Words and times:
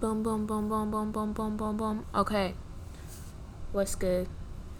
Boom, 0.00 0.24
boom, 0.24 0.44
boom, 0.44 0.68
boom, 0.68 0.90
boom, 0.90 1.12
boom, 1.12 1.32
boom, 1.32 1.56
boom, 1.56 1.76
boom. 1.76 2.06
Okay. 2.12 2.54
What's 3.70 3.94
good? 3.94 4.28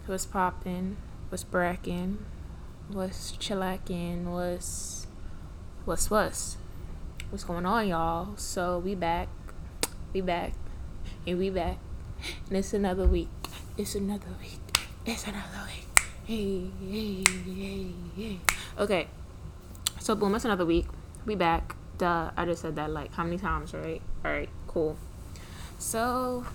What's 0.07 0.25
poppin'? 0.25 0.97
What's 1.29 1.45
brackin'? 1.45 2.17
What's 2.89 3.31
chillackin'? 3.37 4.25
What's 4.25 5.07
what's 5.85 6.11
what's 6.11 6.57
what's 7.29 7.45
going 7.45 7.65
on, 7.65 7.87
y'all? 7.87 8.35
So 8.35 8.79
we 8.79 8.93
back, 8.93 9.29
we 10.13 10.19
back, 10.19 10.51
and 11.25 11.39
we 11.39 11.49
back, 11.49 11.77
and 12.49 12.57
it's 12.57 12.73
another 12.73 13.07
week. 13.07 13.29
It's 13.77 13.95
another 13.95 14.35
week. 14.41 14.59
It's 15.05 15.23
another 15.23 15.63
week. 15.65 16.05
Hey, 16.25 16.69
hey, 16.81 17.23
hey, 17.45 17.91
hey. 18.17 18.39
Okay. 18.77 19.07
So 19.99 20.13
boom, 20.13 20.35
it's 20.35 20.45
another 20.45 20.65
week. 20.65 20.87
We 21.25 21.35
back. 21.35 21.73
Duh. 21.97 22.31
I 22.35 22.45
just 22.45 22.61
said 22.61 22.75
that 22.75 22.91
like 22.91 23.13
how 23.13 23.23
many 23.23 23.37
times, 23.37 23.73
right? 23.73 24.01
All 24.25 24.31
right. 24.31 24.49
Cool. 24.75 24.97
So, 25.79 26.45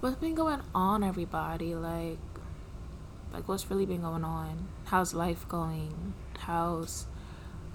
what's 0.00 0.16
been 0.16 0.34
going 0.34 0.60
on, 0.74 1.02
everybody? 1.02 1.74
Like, 1.74 2.18
like 3.32 3.48
what's 3.48 3.70
really 3.70 3.86
been 3.86 4.02
going 4.02 4.24
on? 4.24 4.68
How's 4.84 5.14
life 5.14 5.48
going? 5.48 6.12
How's 6.40 7.06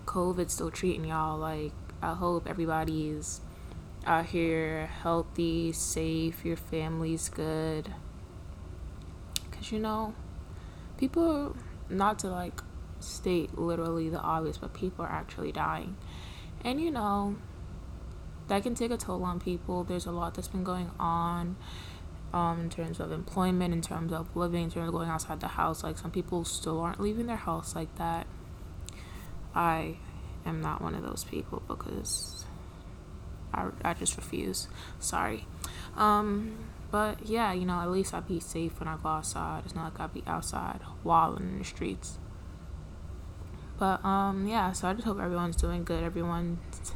COVID 0.06 0.52
still 0.52 0.70
treating 0.70 1.06
y'all? 1.06 1.36
Like, 1.40 1.72
I 2.00 2.14
hope 2.14 2.48
everybody's 2.48 3.42
out 4.06 4.28
here 4.28 4.86
healthy, 5.02 5.72
safe, 5.72 6.46
your 6.46 6.58
family's 6.58 7.28
good. 7.30 7.92
Cause 9.50 9.72
you 9.72 9.80
know, 9.80 10.14
people 10.98 11.56
not 11.90 12.20
to 12.20 12.28
like 12.28 12.62
state 13.00 13.58
literally 13.58 14.10
the 14.10 14.20
obvious, 14.20 14.60
but 14.60 14.76
people 14.76 15.04
are 15.04 15.12
actually 15.12 15.52
dying. 15.52 15.98
And 16.64 16.80
you 16.80 16.92
know, 16.92 17.38
that 18.52 18.64
can 18.64 18.76
take 18.76 18.92
a 18.92 18.98
toll 18.98 19.24
on 19.24 19.40
people. 19.40 19.86
There's 19.86 20.06
a 20.06 20.12
lot 20.12 20.34
that's 20.34 20.50
been 20.50 20.66
going 20.66 20.92
on 21.00 21.56
um, 22.34 22.60
in 22.60 22.70
terms 22.70 23.00
of 23.00 23.14
employment, 23.14 23.74
in 23.74 23.82
terms 23.82 24.12
of 24.12 24.36
living, 24.36 24.66
in 24.66 24.70
terms 24.70 24.90
of 24.90 24.94
going 24.94 25.08
outside 25.08 25.40
the 25.40 25.48
house. 25.48 25.86
Like 25.86 25.98
some 25.98 26.12
people 26.12 26.44
still 26.44 26.82
aren't 26.82 27.00
leaving 27.00 27.28
their 27.28 27.38
house 27.38 27.78
like 27.78 27.96
that. 27.96 28.28
I 29.56 29.96
am 30.46 30.60
not 30.60 30.82
one 30.82 30.96
of 30.96 31.02
those 31.02 31.24
people 31.24 31.64
because 31.66 32.44
I, 33.54 33.70
I 33.86 33.94
just 33.94 34.18
refuse. 34.18 34.68
Sorry. 35.00 35.46
Um, 35.96 36.58
but 36.92 37.26
yeah, 37.26 37.54
you 37.54 37.66
know, 37.66 37.80
at 37.80 37.90
least 37.90 38.14
I 38.14 38.20
be 38.20 38.42
safe 38.42 38.82
when 38.82 38.90
I 38.90 38.98
go 39.02 39.08
outside. 39.08 39.62
It's 39.64 39.76
not 39.76 39.94
like 39.94 40.00
I 40.02 40.08
be 40.08 40.24
outside 40.28 40.82
walling 41.06 41.44
in 41.44 41.60
the 41.60 41.64
streets. 41.64 42.20
But 43.80 44.04
um, 44.04 44.46
yeah, 44.46 44.74
so 44.74 44.90
I 44.90 44.94
just 44.94 45.06
hope 45.06 45.22
everyone's 45.22 45.56
doing 45.56 45.86
good. 45.86 46.04
Everyone's 46.04 46.92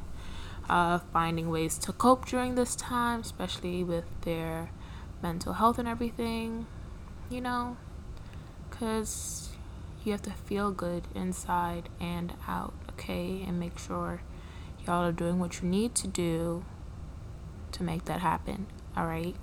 finding 0.67 1.49
ways 1.49 1.77
to 1.79 1.93
cope 1.93 2.25
during 2.25 2.55
this 2.55 2.75
time, 2.75 3.21
especially 3.21 3.83
with 3.83 4.05
their 4.21 4.69
mental 5.21 5.53
health 5.53 5.79
and 5.79 5.87
everything, 5.87 6.67
you 7.29 7.41
know, 7.41 7.77
because 8.69 9.49
you 10.03 10.11
have 10.11 10.21
to 10.21 10.31
feel 10.31 10.71
good 10.71 11.07
inside 11.15 11.89
and 11.99 12.33
out, 12.47 12.73
okay, 12.91 13.43
and 13.47 13.59
make 13.59 13.77
sure 13.79 14.21
y'all 14.85 15.03
are 15.03 15.11
doing 15.11 15.39
what 15.39 15.61
you 15.61 15.67
need 15.67 15.95
to 15.95 16.07
do 16.07 16.63
to 17.71 17.83
make 17.83 18.05
that 18.05 18.19
happen, 18.19 18.67
all 18.95 19.05
right? 19.05 19.35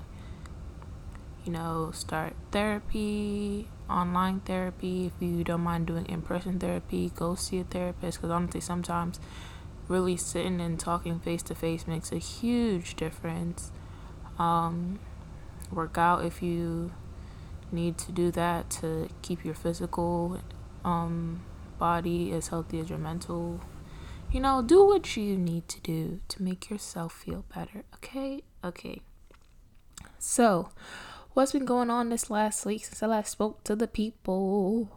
You 1.45 1.51
know, 1.51 1.91
start 1.93 2.35
therapy, 2.53 3.67
online 3.91 4.41
therapy. 4.41 5.07
If 5.07 5.13
you 5.21 5.43
don't 5.43 5.63
mind 5.63 5.87
doing 5.87 6.07
in 6.07 6.23
person 6.23 6.61
therapy, 6.61 7.11
go 7.17 7.35
see 7.35 7.59
a 7.59 7.65
therapist 7.65 8.19
because 8.19 8.31
honestly, 8.31 8.61
sometimes 8.61 9.19
really 9.89 10.17
sitting 10.17 10.61
and 10.61 10.79
talking 10.79 11.19
face 11.19 11.43
to 11.45 11.55
face 11.55 11.87
makes 11.87 12.13
a 12.13 12.19
huge 12.19 12.97
difference. 12.97 13.71
Um, 14.39 14.99
work 15.71 15.99
out 15.99 16.25
if 16.25 16.43
you 16.43 16.93
need 17.71 17.99
to 17.99 18.13
do 18.13 18.31
that 18.31 18.71
to 18.71 19.09
keep 19.23 19.45
your 19.45 19.55
physical 19.55 20.41
um, 20.85 21.43
body 21.79 22.33
as 22.33 22.49
healthy 22.49 22.81
as 22.81 22.91
your 22.91 22.99
mental. 22.99 23.61
You 24.31 24.41
know, 24.41 24.63
do 24.63 24.85
what 24.87 25.17
you 25.17 25.37
need 25.37 25.69
to 25.69 25.81
do 25.81 26.21
to 26.29 26.43
make 26.43 26.71
yourself 26.71 27.13
feel 27.13 27.45
better. 27.55 27.85
Okay? 27.97 28.43
Okay. 28.65 29.03
So, 30.19 30.71
what's 31.35 31.53
been 31.53 31.65
going 31.65 31.91
on 31.91 32.09
this 32.09 32.31
last 32.31 32.65
week 32.65 32.85
since 32.85 33.03
I 33.03 33.07
last 33.07 33.33
spoke 33.33 33.63
to 33.65 33.77
the 33.77 33.89
people? 33.89 34.91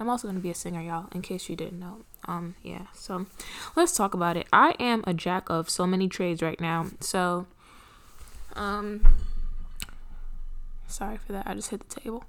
I'm 0.00 0.08
also 0.08 0.26
going 0.26 0.36
to 0.36 0.42
be 0.42 0.50
a 0.50 0.54
singer, 0.54 0.80
y'all, 0.80 1.08
in 1.12 1.22
case 1.22 1.48
you 1.48 1.56
didn't 1.56 1.78
know. 1.78 1.98
Um, 2.26 2.54
yeah, 2.62 2.86
so 2.94 3.26
let's 3.76 3.96
talk 3.96 4.14
about 4.14 4.36
it. 4.36 4.46
I 4.52 4.74
am 4.78 5.02
a 5.06 5.14
jack 5.14 5.50
of 5.50 5.68
so 5.68 5.86
many 5.86 6.08
trades 6.08 6.42
right 6.42 6.60
now. 6.60 6.86
So, 7.00 7.46
um, 8.54 9.06
sorry 10.86 11.18
for 11.18 11.32
that. 11.32 11.46
I 11.46 11.54
just 11.54 11.70
hit 11.70 11.88
the 11.88 12.00
table. 12.00 12.24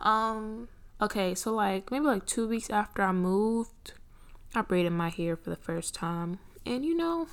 Um, 0.00 0.68
okay, 1.00 1.34
so 1.34 1.52
like 1.52 1.90
maybe 1.90 2.06
like 2.06 2.26
two 2.26 2.48
weeks 2.48 2.70
after 2.70 3.02
I 3.02 3.12
moved, 3.12 3.92
I 4.54 4.62
braided 4.62 4.92
my 4.92 5.08
hair 5.08 5.36
for 5.36 5.50
the 5.50 5.56
first 5.56 5.94
time. 5.94 6.38
And 6.64 6.84
you 6.84 6.96
know, 6.96 7.28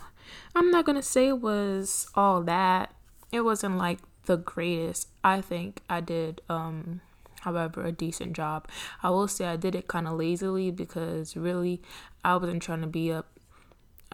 I'm 0.56 0.72
not 0.72 0.86
gonna 0.86 1.02
say 1.02 1.30
it 1.30 1.42
was 1.42 2.08
all 2.16 2.42
that. 2.44 2.94
It 3.32 3.42
wasn't 3.42 3.78
like 3.78 4.00
the 4.26 4.38
greatest. 4.38 5.09
I 5.24 5.42
think 5.42 5.82
I 5.90 6.02
did 6.02 6.42
um 6.50 7.02
however, 7.46 7.86
a 7.86 7.92
decent 7.92 8.34
job. 8.34 8.68
I 9.02 9.10
will 9.10 9.28
say 9.28 9.46
I 9.46 9.56
did 9.56 9.76
it 9.76 9.88
kind 9.88 10.08
of 10.08 10.18
lazily 10.18 10.72
because 10.72 11.38
really 11.38 11.82
I 12.24 12.36
wasn't 12.36 12.62
trying 12.62 12.82
to 12.82 12.88
be 12.88 13.12
up 13.12 13.28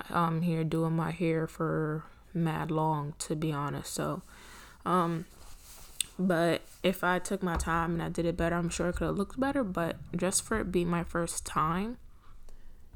um 0.09 0.42
here 0.42 0.64
doing 0.64 0.96
my 0.96 1.12
hair 1.12 1.47
for 1.47 2.03
mad 2.34 2.72
long 2.72 3.14
to 3.19 3.36
be 3.36 3.52
honest. 3.52 3.94
So 3.94 4.22
um 4.86 5.25
but 6.19 6.62
if 6.84 7.03
I 7.03 7.18
took 7.19 7.42
my 7.42 7.56
time 7.56 7.94
and 7.94 8.03
I 8.03 8.09
did 8.09 8.25
it 8.25 8.38
better, 8.38 8.56
I'm 8.56 8.69
sure 8.69 8.90
it 8.90 8.97
could 8.97 9.08
have 9.08 9.18
looked 9.18 9.40
better, 9.40 9.63
but 9.63 9.96
just 10.16 10.44
for 10.44 10.59
it 10.59 10.72
being 10.72 10.90
my 10.90 11.03
first 11.03 11.46
time, 11.46 11.98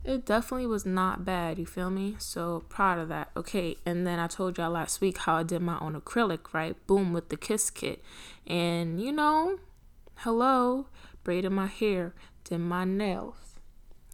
it 0.03 0.25
definitely 0.25 0.67
was 0.67 0.85
not 0.85 1.25
bad, 1.25 1.57
you 1.57 1.65
feel 1.65 1.89
me? 1.89 2.15
So 2.19 2.63
proud 2.69 2.99
of 2.99 3.09
that. 3.09 3.31
Okay, 3.35 3.77
and 3.85 4.05
then 4.05 4.19
I 4.19 4.27
told 4.27 4.57
y'all 4.57 4.69
last 4.69 5.01
week 5.01 5.17
how 5.19 5.37
I 5.37 5.43
did 5.43 5.61
my 5.61 5.79
own 5.79 5.99
acrylic, 5.99 6.53
right? 6.53 6.75
Boom 6.85 7.11
with 7.11 7.29
the 7.29 7.37
kiss 7.37 7.71
kit. 7.71 8.03
And 8.45 9.01
you 9.01 9.11
know, 9.11 9.57
Hello, 10.19 10.87
braided 11.23 11.51
my 11.51 11.67
hair, 11.67 12.13
did 12.43 12.57
my 12.57 12.83
nails. 12.83 13.35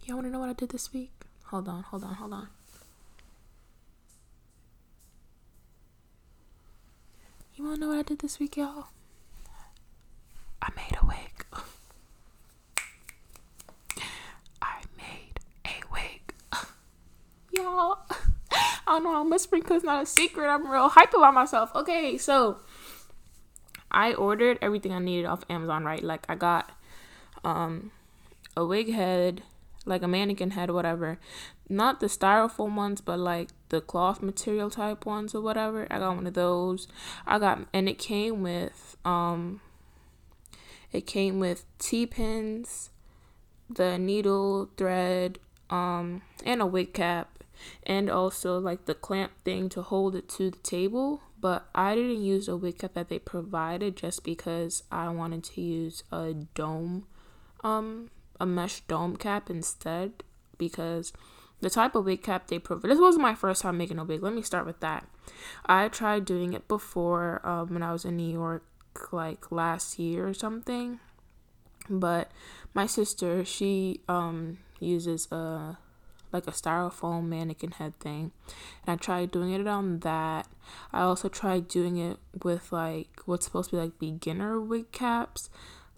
Y'all 0.04 0.16
wanna 0.16 0.30
know 0.30 0.40
what 0.40 0.50
I 0.50 0.52
did 0.52 0.70
this 0.70 0.92
week? 0.92 1.12
Hold 1.44 1.68
on, 1.68 1.82
hold 1.84 2.04
on, 2.04 2.14
hold 2.14 2.32
on. 2.32 2.48
You 7.54 7.64
wanna 7.64 7.78
know 7.78 7.88
what 7.88 7.98
I 7.98 8.02
did 8.02 8.18
this 8.18 8.38
week, 8.38 8.56
y'all? 8.56 8.88
I 10.60 10.68
made 10.76 10.96
a 11.00 11.06
wig. 11.06 11.46
I 14.62 14.82
made 14.96 15.40
a 15.64 15.82
wig. 15.92 16.34
y'all. 17.52 17.98
I 18.52 18.80
don't 18.86 19.04
know, 19.04 19.20
I'm 19.20 19.30
whispering 19.30 19.62
because 19.62 19.76
it's 19.76 19.84
not 19.84 20.02
a 20.02 20.06
secret. 20.06 20.48
I'm 20.48 20.70
real 20.70 20.88
hype 20.88 21.14
about 21.14 21.34
myself. 21.34 21.70
Okay, 21.74 22.18
so 22.18 22.58
I 23.92 24.14
ordered 24.14 24.58
everything 24.60 24.92
I 24.92 24.98
needed 24.98 25.26
off 25.26 25.44
Amazon, 25.48 25.84
right? 25.84 26.02
Like 26.02 26.24
I 26.28 26.34
got 26.34 26.72
um 27.44 27.92
a 28.56 28.64
wig 28.64 28.92
head, 28.92 29.42
like 29.86 30.02
a 30.02 30.08
mannequin 30.08 30.52
head, 30.52 30.70
whatever. 30.70 31.18
Not 31.68 32.00
the 32.00 32.06
styrofoam 32.06 32.74
ones, 32.74 33.00
but 33.00 33.18
like 33.18 33.50
the 33.68 33.80
cloth 33.80 34.22
material 34.22 34.70
type 34.70 35.06
ones 35.06 35.34
or 35.34 35.40
whatever. 35.40 35.86
I 35.90 35.98
got 35.98 36.16
one 36.16 36.26
of 36.26 36.34
those. 36.34 36.88
I 37.26 37.38
got 37.38 37.66
and 37.72 37.88
it 37.88 37.98
came 37.98 38.42
with 38.42 38.96
um 39.04 39.60
it 40.92 41.06
came 41.06 41.40
with 41.40 41.64
T 41.78 42.06
pins, 42.06 42.90
the 43.68 43.98
needle, 43.98 44.68
thread, 44.76 45.38
um, 45.70 46.20
and 46.44 46.60
a 46.60 46.66
wig 46.66 46.92
cap, 46.92 47.42
and 47.84 48.10
also 48.10 48.58
like 48.58 48.84
the 48.84 48.94
clamp 48.94 49.32
thing 49.44 49.70
to 49.70 49.82
hold 49.82 50.14
it 50.14 50.28
to 50.30 50.50
the 50.50 50.58
table 50.58 51.22
but 51.42 51.68
I 51.74 51.96
didn't 51.96 52.22
use 52.22 52.46
a 52.46 52.56
wig 52.56 52.78
cap 52.78 52.94
that 52.94 53.08
they 53.08 53.18
provided 53.18 53.96
just 53.96 54.22
because 54.22 54.84
I 54.92 55.08
wanted 55.08 55.42
to 55.44 55.60
use 55.60 56.04
a 56.12 56.34
dome, 56.54 57.06
um, 57.64 58.10
a 58.40 58.46
mesh 58.46 58.80
dome 58.82 59.16
cap 59.16 59.50
instead 59.50 60.22
because 60.56 61.12
the 61.60 61.68
type 61.68 61.96
of 61.96 62.04
wig 62.04 62.22
cap 62.22 62.46
they 62.46 62.60
provide. 62.60 62.88
This 62.88 63.00
wasn't 63.00 63.22
my 63.22 63.34
first 63.34 63.62
time 63.62 63.76
making 63.76 63.98
a 63.98 64.04
wig. 64.04 64.22
Let 64.22 64.34
me 64.34 64.42
start 64.42 64.66
with 64.66 64.78
that. 64.80 65.04
I 65.66 65.88
tried 65.88 66.24
doing 66.24 66.52
it 66.52 66.68
before 66.68 67.44
um, 67.44 67.74
when 67.74 67.82
I 67.82 67.92
was 67.92 68.04
in 68.04 68.16
New 68.16 68.32
York, 68.32 68.64
like 69.10 69.50
last 69.50 69.98
year 69.98 70.28
or 70.28 70.34
something. 70.34 71.00
But 71.90 72.30
my 72.72 72.86
sister, 72.86 73.44
she 73.44 74.00
um 74.08 74.58
uses 74.78 75.30
a 75.32 75.78
like 76.32 76.46
a 76.46 76.52
styrofoam 76.52 77.28
mannequin 77.28 77.72
head 77.72 77.98
thing. 78.00 78.32
And 78.86 78.94
I 78.94 78.96
tried 78.96 79.30
doing 79.30 79.52
it 79.52 79.66
on 79.66 80.00
that. 80.00 80.48
I 80.92 81.02
also 81.02 81.28
tried 81.28 81.68
doing 81.68 81.96
it 81.96 82.18
with 82.42 82.72
like 82.72 83.08
what's 83.26 83.44
supposed 83.44 83.70
to 83.70 83.76
be 83.76 83.82
like 83.82 83.98
beginner 83.98 84.60
wig 84.60 84.92
caps, 84.92 85.50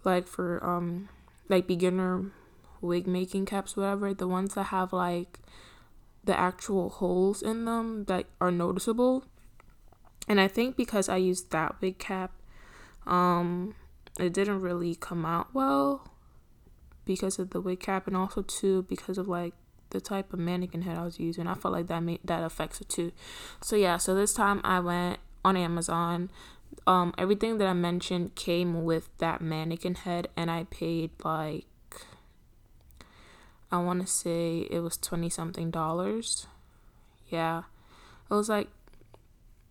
like 0.05 0.27
for 0.27 0.65
um 0.65 1.09
like 1.49 1.67
beginner 1.67 2.33
wig 2.81 3.07
making 3.07 3.47
caps 3.47 3.77
whatever, 3.77 4.13
the 4.13 4.29
ones 4.29 4.55
that 4.55 4.65
have 4.65 4.93
like 4.93 5.39
the 6.25 6.39
actual 6.39 6.89
holes 6.89 7.43
in 7.43 7.65
them 7.65 8.05
that 8.05 8.27
are 8.41 8.51
noticeable. 8.51 9.25
And 10.27 10.41
I 10.41 10.49
think 10.49 10.77
because 10.77 11.09
I 11.09 11.17
used 11.17 11.51
that 11.51 11.81
wig 11.81 11.99
cap, 11.99 12.33
um, 13.07 13.75
it 14.19 14.33
didn't 14.33 14.61
really 14.61 14.95
come 14.95 15.27
out 15.27 15.49
well 15.53 16.09
because 17.05 17.39
of 17.39 17.51
the 17.51 17.61
wig 17.61 17.81
cap 17.81 18.07
and 18.07 18.17
also 18.17 18.43
too 18.43 18.83
because 18.89 19.19
of 19.19 19.29
like 19.29 19.55
the 19.95 20.01
type 20.01 20.33
of 20.33 20.39
mannequin 20.39 20.83
head 20.83 20.99
I 20.99 21.05
was 21.05 21.19
using. 21.19 21.47
I 21.47 21.55
felt 21.55 21.73
like 21.73 21.87
that 21.87 22.01
made 22.03 22.21
that 22.25 22.43
affects 22.43 22.81
it 22.81 22.89
too. 22.89 23.13
So 23.63 23.77
yeah, 23.77 23.97
so 23.97 24.15
this 24.15 24.35
time 24.35 24.61
I 24.65 24.81
went 24.81 25.19
on 25.45 25.57
Amazon. 25.57 26.31
Um, 26.87 27.15
everything 27.17 27.59
that 27.59 27.69
I 27.69 27.73
mentioned 27.73 28.35
came 28.35 28.85
with 28.85 29.09
that 29.19 29.41
mannequin 29.41 29.95
head, 29.95 30.29
and 30.37 30.51
I 30.51 30.65
paid 30.65 31.13
like 31.25 31.67
I 33.71 33.79
want 33.79 34.01
to 34.03 34.07
say 34.07 34.67
it 34.71 34.81
was 34.81 34.97
twenty 34.97 35.31
something 35.31 35.71
dollars. 35.71 36.47
Yeah, 37.29 37.63
it 38.31 38.35
was 38.35 38.49
like 38.49 38.69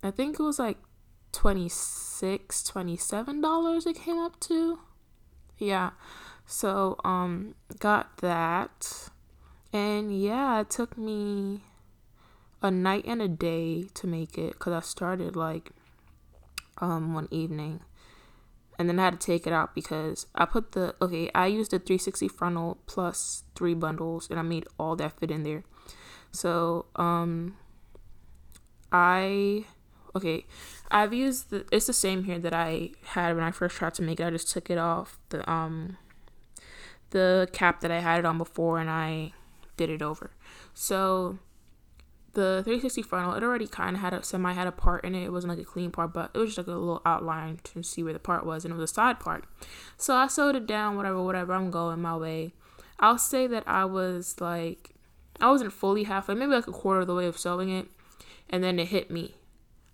I 0.02 0.12
think 0.12 0.40
it 0.40 0.44
was 0.44 0.60
like 0.60 0.78
26 1.34 2.64
27 2.64 3.42
dollars 3.42 3.88
it 3.88 3.96
came 3.96 4.20
up 4.20 4.40
to 4.40 4.78
yeah 5.58 5.90
so 6.46 6.96
um 7.04 7.56
got 7.80 8.18
that 8.18 9.10
and 9.74 10.22
yeah, 10.22 10.62
it 10.62 10.70
took 10.70 10.98
me 10.98 11.62
a 12.62 12.72
night 12.72 13.04
and 13.06 13.22
a 13.22 13.28
day 13.28 13.88
to 13.96 14.08
make 14.08 14.38
it 14.38 14.54
because 14.54 14.72
I 14.72 14.80
started 14.80 15.36
like 15.36 15.72
um 16.78 17.14
one 17.14 17.28
evening 17.30 17.82
and 18.80 18.90
then 18.90 19.00
I 19.00 19.06
had 19.06 19.20
to 19.20 19.26
take 19.26 19.46
it 19.46 19.54
out 19.54 19.76
because 19.76 20.28
I 20.36 20.46
put 20.46 20.72
the 20.72 20.96
okay, 21.02 21.30
I 21.36 21.48
used 21.48 21.72
the 21.72 21.80
360 21.80 22.28
frontal 22.28 22.78
plus 22.86 23.44
three 23.56 23.74
bundles 23.74 24.30
and 24.30 24.40
I 24.40 24.44
made 24.44 24.68
all 24.80 24.96
that 24.96 25.20
fit 25.20 25.32
in 25.32 25.44
there. 25.44 25.64
So, 26.32 26.86
um 26.96 27.58
I 28.92 29.66
okay, 30.16 30.46
I've 30.92 31.14
used 31.14 31.50
the 31.50 31.66
it's 31.72 31.88
the 31.88 31.94
same 31.94 32.24
here 32.24 32.40
that 32.40 32.54
I 32.54 32.92
had 33.06 33.36
when 33.36 33.44
I 33.44 33.52
first 33.52 33.76
tried 33.76 33.96
to 33.96 34.02
make 34.04 34.20
it. 34.20 34.26
I 34.26 34.30
just 34.30 34.52
took 34.52 34.70
it 34.70 34.78
off 34.78 35.20
the 35.30 35.50
um 35.50 35.98
the 37.10 37.48
cap 37.54 37.82
that 37.82 37.92
I 37.92 38.00
had 38.00 38.20
it 38.20 38.26
on 38.26 38.38
before 38.38 38.80
and 38.80 38.90
I 38.90 39.34
did 39.78 39.90
it 39.90 40.02
over. 40.02 40.32
So 40.74 41.40
the 42.34 42.62
360 42.64 43.04
frontal, 43.04 43.34
it 43.36 43.44
already 43.44 43.68
kind 43.68 43.96
of 43.96 44.02
had 44.02 44.14
a 44.14 44.24
semi 44.24 44.54
had 44.54 44.68
a 44.68 44.72
part 44.72 45.04
in 45.06 45.16
it. 45.16 45.26
It 45.26 45.32
wasn't 45.32 45.52
like 45.52 45.62
a 45.62 45.70
clean 45.70 45.92
part, 45.92 46.14
but 46.14 46.32
it 46.34 46.38
was 46.38 46.50
just 46.50 46.58
like 46.58 46.68
a 46.68 46.72
little 46.72 47.02
outline 47.06 47.60
to 47.66 47.84
see 47.84 48.04
where 48.04 48.14
the 48.14 48.20
part 48.20 48.46
was, 48.46 48.66
and 48.66 48.74
it 48.74 48.78
was 48.78 48.90
a 48.90 48.94
side 48.94 49.20
part. 49.20 49.46
So 49.98 50.16
I 50.16 50.28
sewed 50.28 50.56
it 50.56 50.68
down, 50.68 50.98
whatever, 50.98 51.22
whatever. 51.22 51.54
I'm 51.54 51.72
going 51.72 52.02
my 52.02 52.18
way. 52.18 52.54
I'll 53.00 53.20
say 53.20 53.48
that 53.48 53.64
I 53.68 53.86
was 53.86 54.40
like, 54.40 54.92
I 55.40 55.50
wasn't 55.50 55.74
fully 55.74 56.04
halfway, 56.04 56.36
maybe 56.36 56.54
like 56.54 56.68
a 56.68 56.72
quarter 56.72 57.02
of 57.02 57.08
the 57.08 57.16
way 57.16 57.28
of 57.28 57.38
sewing 57.38 57.70
it, 57.70 57.88
and 58.50 58.64
then 58.64 58.80
it 58.80 58.88
hit 58.88 59.12
me. 59.12 59.36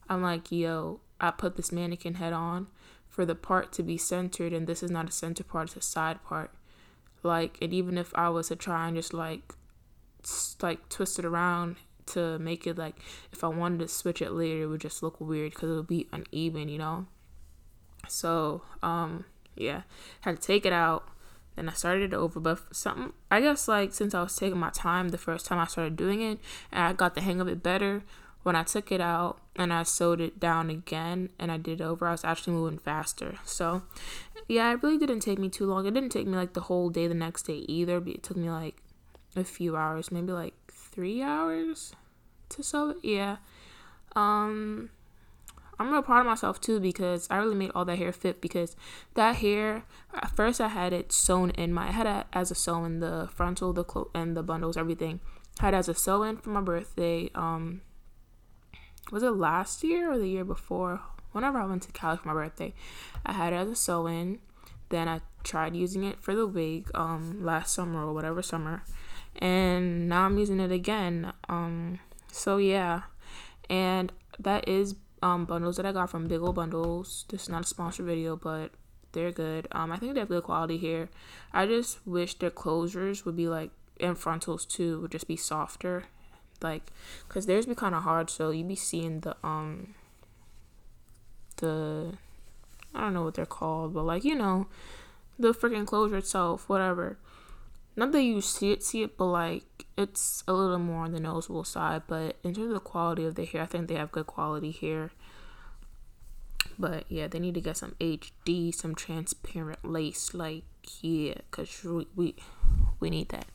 I'm 0.07 0.21
like, 0.21 0.51
yo, 0.51 1.01
I 1.19 1.31
put 1.31 1.57
this 1.57 1.71
mannequin 1.71 2.15
head 2.15 2.33
on 2.33 2.67
for 3.07 3.25
the 3.25 3.35
part 3.35 3.71
to 3.73 3.83
be 3.83 3.97
centered, 3.97 4.53
and 4.53 4.65
this 4.65 4.81
is 4.81 4.91
not 4.91 5.09
a 5.09 5.11
center 5.11 5.43
part; 5.43 5.67
it's 5.67 5.75
a 5.75 5.81
side 5.81 6.23
part. 6.23 6.51
Like, 7.21 7.57
and 7.61 7.73
even 7.73 7.97
if 7.97 8.13
I 8.15 8.29
was 8.29 8.47
to 8.47 8.55
try 8.55 8.87
and 8.87 8.95
just 8.95 9.13
like 9.13 9.55
like 10.61 10.89
twist 10.89 11.19
it 11.19 11.25
around 11.25 11.77
to 12.07 12.39
make 12.39 12.65
it 12.67 12.77
like 12.77 12.95
if 13.31 13.43
I 13.43 13.47
wanted 13.47 13.79
to 13.79 13.87
switch 13.87 14.21
it 14.21 14.31
later, 14.31 14.63
it 14.63 14.67
would 14.67 14.81
just 14.81 15.03
look 15.03 15.19
weird 15.19 15.53
because 15.53 15.69
it 15.69 15.75
would 15.75 15.87
be 15.87 16.07
uneven, 16.11 16.69
you 16.69 16.77
know. 16.77 17.05
So 18.07 18.63
um 18.81 19.25
yeah, 19.55 19.81
had 20.21 20.39
to 20.39 20.41
take 20.41 20.65
it 20.65 20.73
out. 20.73 21.07
Then 21.55 21.67
I 21.67 21.73
started 21.73 22.13
it 22.13 22.15
over, 22.15 22.39
but 22.39 22.75
something 22.75 23.13
I 23.29 23.41
guess 23.41 23.67
like 23.67 23.93
since 23.93 24.13
I 24.13 24.23
was 24.23 24.35
taking 24.35 24.59
my 24.59 24.69
time 24.71 25.09
the 25.09 25.17
first 25.17 25.45
time 25.45 25.59
I 25.59 25.65
started 25.65 25.95
doing 25.95 26.21
it, 26.21 26.39
and 26.71 26.83
I 26.83 26.93
got 26.93 27.15
the 27.15 27.21
hang 27.21 27.41
of 27.41 27.47
it 27.47 27.61
better. 27.61 28.03
When 28.41 28.55
I 28.55 28.63
took 28.63 28.91
it 28.91 29.01
out 29.01 29.39
and 29.57 29.73
I 29.73 29.83
sewed 29.83 30.21
it 30.21 30.39
down 30.39 30.69
again 30.69 31.29
and 31.37 31.51
I 31.51 31.57
did 31.57 31.81
it 31.81 31.83
over, 31.83 32.07
I 32.07 32.11
was 32.11 32.23
actually 32.23 32.53
moving 32.53 32.79
faster. 32.79 33.37
So, 33.43 33.81
yeah, 34.47 34.71
it 34.71 34.81
really 34.81 34.97
didn't 34.97 35.19
take 35.19 35.39
me 35.39 35.49
too 35.49 35.65
long. 35.65 35.85
It 35.85 35.93
didn't 35.93 36.13
take 36.13 36.25
me 36.25 36.37
like 36.37 36.53
the 36.53 36.61
whole 36.61 36.89
day 36.89 37.05
the 37.07 37.13
next 37.13 37.43
day 37.43 37.65
either, 37.67 37.99
but 37.99 38.13
it 38.13 38.23
took 38.23 38.37
me 38.37 38.49
like 38.49 38.81
a 39.35 39.43
few 39.43 39.75
hours, 39.75 40.11
maybe 40.11 40.31
like 40.31 40.53
three 40.71 41.21
hours 41.21 41.93
to 42.49 42.63
sew 42.63 42.91
it. 42.91 42.97
Yeah. 43.03 43.37
Um, 44.15 44.89
I'm 45.79 45.91
real 45.91 46.01
proud 46.01 46.21
of 46.21 46.25
myself 46.25 46.59
too 46.59 46.79
because 46.81 47.27
I 47.31 47.37
really 47.37 47.55
made 47.55 47.71
all 47.73 47.85
that 47.85 47.97
hair 47.97 48.11
fit 48.11 48.41
because 48.41 48.75
that 49.13 49.37
hair 49.37 49.83
at 50.13 50.29
first 50.35 50.59
I 50.59 50.67
had 50.67 50.91
it 50.91 51.13
sewn 51.13 51.51
in 51.51 51.73
my 51.73 51.87
I 51.87 51.91
had 51.91 52.05
it 52.05 52.25
as 52.33 52.51
a 52.51 52.55
sew 52.55 52.83
in 52.83 52.99
the 52.99 53.29
frontal 53.33 53.71
the 53.71 53.85
clo- 53.85 54.11
and 54.13 54.35
the 54.35 54.43
bundles 54.43 54.75
everything 54.75 55.21
I 55.61 55.65
had 55.67 55.73
as 55.73 55.87
a 55.87 55.93
sew 55.93 56.23
in 56.23 56.35
for 56.37 56.49
my 56.49 56.59
birthday 56.59 57.29
um 57.33 57.81
was 59.09 59.23
it 59.23 59.29
last 59.31 59.81
year 59.81 60.11
or 60.11 60.17
the 60.17 60.27
year 60.27 60.43
before 60.43 60.99
whenever 61.31 61.57
I 61.57 61.65
went 61.65 61.83
to 61.83 61.91
Cali 61.93 62.17
for 62.17 62.27
my 62.27 62.33
birthday 62.33 62.73
I 63.25 63.31
had 63.31 63.53
it 63.53 63.57
as 63.57 63.69
a 63.69 63.75
sew 63.75 64.05
in 64.05 64.39
then 64.89 65.07
I 65.07 65.21
tried 65.45 65.77
using 65.77 66.03
it 66.03 66.19
for 66.19 66.35
the 66.35 66.45
wig 66.45 66.91
um 66.93 67.41
last 67.41 67.73
summer 67.73 68.05
or 68.05 68.13
whatever 68.13 68.41
summer 68.41 68.83
and 69.39 70.09
now 70.09 70.25
I'm 70.25 70.37
using 70.37 70.59
it 70.59 70.71
again. 70.71 71.33
Um, 71.47 71.99
so 72.31 72.57
yeah, 72.57 73.03
and 73.69 74.11
that 74.37 74.67
is 74.67 74.95
um 75.23 75.45
bundles 75.45 75.77
that 75.77 75.85
I 75.85 75.91
got 75.91 76.09
from 76.09 76.27
Big 76.27 76.41
Ol' 76.41 76.53
Bundles. 76.53 77.25
This 77.29 77.43
is 77.43 77.49
not 77.49 77.63
a 77.63 77.67
sponsored 77.67 78.05
video, 78.05 78.35
but 78.35 78.71
they're 79.13 79.31
good. 79.31 79.67
Um, 79.71 79.91
I 79.91 79.97
think 79.97 80.13
they 80.13 80.19
have 80.19 80.29
good 80.29 80.43
quality 80.43 80.77
here. 80.77 81.09
I 81.53 81.65
just 81.65 82.05
wish 82.05 82.37
their 82.37 82.51
closures 82.51 83.25
would 83.25 83.35
be 83.35 83.47
like 83.47 83.71
and 83.99 84.17
frontals 84.17 84.65
too 84.65 85.01
would 85.01 85.11
just 85.11 85.27
be 85.27 85.35
softer, 85.35 86.05
like, 86.61 86.91
cause 87.27 87.45
theirs 87.45 87.65
be 87.65 87.75
kind 87.75 87.95
of 87.95 88.03
hard. 88.03 88.29
So 88.29 88.51
you'd 88.51 88.67
be 88.67 88.75
seeing 88.75 89.21
the 89.21 89.35
um 89.43 89.95
the 91.57 92.13
I 92.93 93.01
don't 93.01 93.13
know 93.13 93.23
what 93.23 93.35
they're 93.35 93.45
called, 93.45 93.93
but 93.93 94.03
like 94.03 94.25
you 94.25 94.35
know 94.35 94.67
the 95.37 95.53
freaking 95.53 95.87
closure 95.87 96.17
itself, 96.17 96.67
whatever 96.67 97.17
not 97.99 98.11
that 98.13 98.23
you 98.23 98.41
see 98.41 98.71
it, 98.71 98.81
see 98.81 99.03
it, 99.03 99.17
but 99.17 99.25
like 99.25 99.85
it's 99.97 100.43
a 100.47 100.53
little 100.53 100.79
more 100.79 101.03
on 101.03 101.11
the 101.11 101.19
noticeable 101.19 101.63
side. 101.65 102.03
But 102.07 102.37
in 102.43 102.53
terms 102.53 102.67
of 102.67 102.73
the 102.73 102.79
quality 102.79 103.25
of 103.25 103.35
the 103.35 103.45
hair, 103.45 103.63
I 103.63 103.65
think 103.65 103.87
they 103.87 103.95
have 103.95 104.11
good 104.11 104.27
quality 104.27 104.71
hair. 104.71 105.11
But 106.77 107.03
yeah, 107.09 107.27
they 107.27 107.39
need 107.39 107.55
to 107.55 107.61
get 107.61 107.77
some 107.77 107.95
HD, 107.99 108.73
some 108.73 108.95
transparent 108.95 109.83
lace, 109.83 110.33
like 110.33 110.63
yeah, 111.01 111.35
cause 111.51 111.83
we 111.83 112.07
we, 112.15 112.35
we 113.01 113.09
need 113.09 113.29
that. 113.29 113.47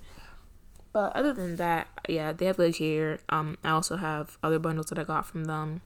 But 0.93 1.17
other 1.17 1.33
than 1.33 1.57
that, 1.57 1.89
yeah, 2.09 2.33
they 2.33 2.45
have 2.47 2.59
good 2.59 2.77
hair. 2.77 3.19
Um, 3.31 3.59
I 3.65 3.71
also 3.71 3.97
have 3.97 4.39
other 4.43 4.59
bundles 4.59 4.87
that 4.87 4.99
I 4.99 5.05
got 5.05 5.27
from 5.27 5.47
them. 5.47 5.81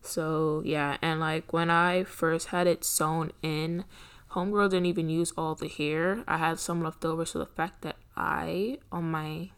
So 0.00 0.62
yeah, 0.64 0.96
and 1.02 1.18
like 1.18 1.52
when 1.52 1.68
I 1.68 2.04
first 2.04 2.48
had 2.48 2.66
it 2.68 2.84
sewn 2.84 3.32
in, 3.42 3.84
Homegirl 4.32 4.70
didn't 4.70 4.86
even 4.86 5.08
use 5.08 5.32
all 5.36 5.54
the 5.54 5.68
hair. 5.68 6.22
I 6.28 6.36
had 6.36 6.58
some 6.58 6.82
left 6.82 7.04
over, 7.04 7.24
so 7.24 7.38
the 7.38 7.46
fact 7.46 7.82
that 7.82 7.96
I, 8.16 8.78
on 8.92 9.10
my, 9.10 9.50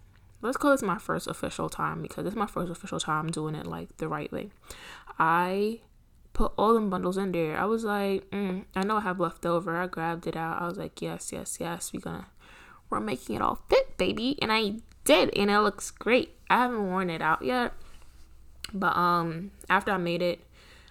let's 0.42 0.56
call 0.56 0.70
this 0.70 0.82
my 0.82 0.98
first 0.98 1.26
official 1.26 1.68
time 1.68 2.02
because 2.02 2.26
it's 2.26 2.36
my 2.36 2.46
first 2.46 2.70
official 2.70 3.00
time 3.00 3.30
doing 3.30 3.54
it 3.54 3.66
like 3.66 3.96
the 3.96 4.08
right 4.08 4.30
way. 4.30 4.50
I 5.18 5.80
put 6.32 6.52
all 6.56 6.74
them 6.74 6.88
bundles 6.88 7.16
in 7.16 7.32
there. 7.32 7.58
I 7.58 7.64
was 7.64 7.84
like, 7.84 8.30
mm, 8.30 8.64
I 8.76 8.84
know 8.84 8.98
I 8.98 9.00
have 9.00 9.18
left 9.18 9.44
over. 9.44 9.76
I 9.76 9.86
grabbed 9.86 10.26
it 10.26 10.36
out. 10.36 10.62
I 10.62 10.66
was 10.66 10.78
like, 10.78 11.02
yes, 11.02 11.32
yes, 11.32 11.58
yes. 11.60 11.92
We're 11.92 12.00
gonna, 12.00 12.28
we're 12.88 13.00
making 13.00 13.36
it 13.36 13.42
all 13.42 13.60
fit, 13.68 13.96
baby. 13.96 14.38
And 14.40 14.52
I 14.52 14.74
did, 15.04 15.36
and 15.36 15.50
it 15.50 15.60
looks 15.60 15.90
great. 15.90 16.36
I 16.48 16.58
haven't 16.58 16.86
worn 16.86 17.10
it 17.10 17.22
out 17.22 17.42
yet, 17.42 17.72
but 18.72 18.96
um, 18.96 19.50
after 19.68 19.90
I 19.90 19.96
made 19.96 20.22
it, 20.22 20.40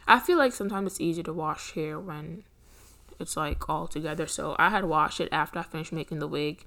I 0.08 0.20
feel 0.20 0.38
like 0.38 0.54
sometimes 0.54 0.94
it's 0.94 1.02
easier 1.02 1.24
to 1.24 1.34
wash 1.34 1.74
hair 1.74 2.00
when 2.00 2.44
it's 3.20 3.38
like 3.38 3.70
all 3.70 3.88
together. 3.88 4.28
So 4.28 4.56
I 4.58 4.70
had 4.70 4.86
washed 4.86 5.20
it 5.20 5.30
after 5.32 5.60
I 5.60 5.64
finished 5.64 5.92
making 5.92 6.20
the 6.20 6.28
wig. 6.28 6.66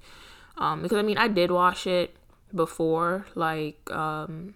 Um, 0.59 0.83
because 0.83 0.99
I 0.99 1.03
mean 1.03 1.19
I 1.19 1.29
did 1.29 1.51
wash 1.51 1.87
it 1.87 2.17
before, 2.55 3.27
like 3.35 3.91
um 3.91 4.55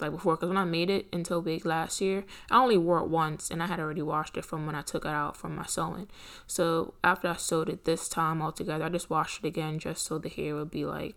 like 0.00 0.12
before 0.12 0.36
because 0.36 0.48
when 0.48 0.58
I 0.58 0.64
made 0.64 0.90
it 0.90 1.30
a 1.30 1.40
wig 1.40 1.64
last 1.64 2.00
year, 2.00 2.24
I 2.50 2.56
only 2.56 2.76
wore 2.76 2.98
it 2.98 3.08
once 3.08 3.50
and 3.50 3.62
I 3.62 3.66
had 3.66 3.78
already 3.78 4.02
washed 4.02 4.36
it 4.36 4.44
from 4.44 4.66
when 4.66 4.74
I 4.74 4.82
took 4.82 5.04
it 5.04 5.10
out 5.10 5.36
from 5.36 5.54
my 5.54 5.66
sewing. 5.66 6.08
So 6.46 6.94
after 7.04 7.28
I 7.28 7.36
sewed 7.36 7.68
it 7.68 7.84
this 7.84 8.08
time 8.08 8.42
all 8.42 8.52
together, 8.52 8.84
I 8.84 8.88
just 8.88 9.10
washed 9.10 9.44
it 9.44 9.48
again 9.48 9.78
just 9.78 10.04
so 10.04 10.18
the 10.18 10.28
hair 10.28 10.54
would 10.54 10.70
be 10.70 10.84
like 10.84 11.16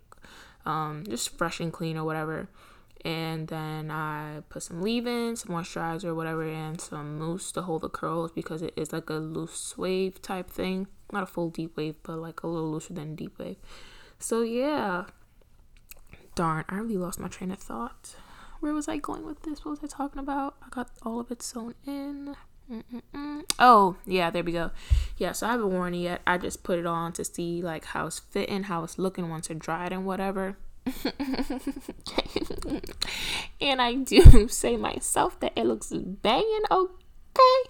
um 0.66 1.04
just 1.08 1.38
fresh 1.38 1.60
and 1.60 1.74
clean 1.74 1.98
or 1.98 2.06
whatever 2.06 2.48
and 3.06 3.48
then 3.48 3.92
I 3.92 4.42
put 4.50 4.64
some 4.64 4.82
leave-in, 4.82 5.36
some 5.36 5.56
moisturizer, 5.56 6.16
whatever, 6.16 6.44
and 6.44 6.80
some 6.80 7.20
mousse 7.20 7.52
to 7.54 7.62
hold 7.64 7.82
the 7.82 7.90
curls 7.90 8.32
because 8.32 8.62
it 8.62 8.74
is 8.78 8.94
like 8.94 9.10
a 9.10 9.16
loose 9.16 9.78
wave 9.78 10.22
type 10.22 10.50
thing. 10.50 10.88
Not 11.12 11.24
a 11.24 11.28
full 11.28 11.50
deep 11.50 11.76
wave, 11.76 11.96
but 12.04 12.18
like 12.18 12.44
a 12.44 12.48
little 12.48 12.72
looser 12.72 12.94
than 12.94 13.16
deep 13.16 13.38
wave. 13.38 13.58
So 14.20 14.42
yeah. 14.42 15.06
Darn, 16.36 16.66
I 16.70 16.78
really 16.78 16.98
lost 16.98 17.20
my 17.20 17.28
train 17.28 17.52
of 17.52 17.60
thought. 17.60 18.16
Where 18.60 18.74
was 18.74 18.88
I 18.88 18.98
going 18.98 19.26
with 19.26 19.42
this? 19.44 19.66
What 19.66 19.72
was 19.72 19.84
I 19.84 19.88
talking 19.88 20.20
about? 20.20 20.56
I 20.66 20.70
got 20.70 20.90
all 21.04 21.20
of 21.20 21.30
it 21.30 21.42
sewn 21.42 21.76
in. 21.86 22.36
Mm-mm-mm. 22.72 23.44
Oh, 23.60 23.98
yeah, 24.06 24.30
there 24.30 24.44
we 24.44 24.54
go. 24.54 24.72
Yeah, 25.18 25.34
so 25.34 25.48
I 25.48 25.52
haven't 25.52 25.72
worn 25.72 25.94
it 25.94 25.98
yet. 25.98 26.22
I 26.26 26.38
just 26.38 26.64
put 26.64 26.80
it 26.80 26.86
on 26.86 27.12
to 27.14 27.26
see 27.26 27.62
like 27.62 27.84
how 27.86 28.08
it's 28.08 28.20
fitting, 28.20 28.64
how 28.64 28.84
it's 28.86 28.98
looking 28.98 29.30
once 29.30 29.50
it 29.50 29.60
dried 29.60 29.92
and 29.92 30.06
whatever. 30.06 30.58
and 33.62 33.82
I 33.82 33.96
do 33.96 34.48
say 34.48 34.76
myself 34.78 35.40
that 35.40 35.54
it 35.56 35.66
looks 35.66 35.92
banging 35.94 36.64
okay. 36.70 37.64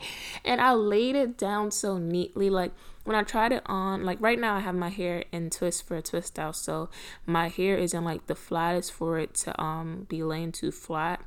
And 0.43 0.59
I 0.59 0.73
laid 0.73 1.15
it 1.15 1.37
down 1.37 1.71
so 1.71 1.97
neatly. 1.97 2.49
Like 2.49 2.73
when 3.03 3.15
I 3.15 3.23
tried 3.23 3.51
it 3.51 3.63
on, 3.65 4.03
like 4.03 4.19
right 4.21 4.39
now 4.39 4.55
I 4.55 4.59
have 4.59 4.75
my 4.75 4.89
hair 4.89 5.25
in 5.31 5.49
twist 5.49 5.87
for 5.87 5.95
a 5.97 6.01
twist 6.01 6.39
out. 6.39 6.55
So 6.55 6.89
my 7.25 7.49
hair 7.49 7.77
isn't 7.77 8.03
like 8.03 8.27
the 8.27 8.35
flattest 8.35 8.91
for 8.91 9.19
it 9.19 9.35
to 9.35 9.61
um 9.61 10.05
be 10.09 10.23
laying 10.23 10.51
too 10.51 10.71
flat. 10.71 11.23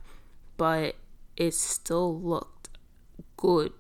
But 0.57 0.97
it 1.37 1.55
still 1.55 2.19
looked 2.21 2.69
good. 3.37 3.73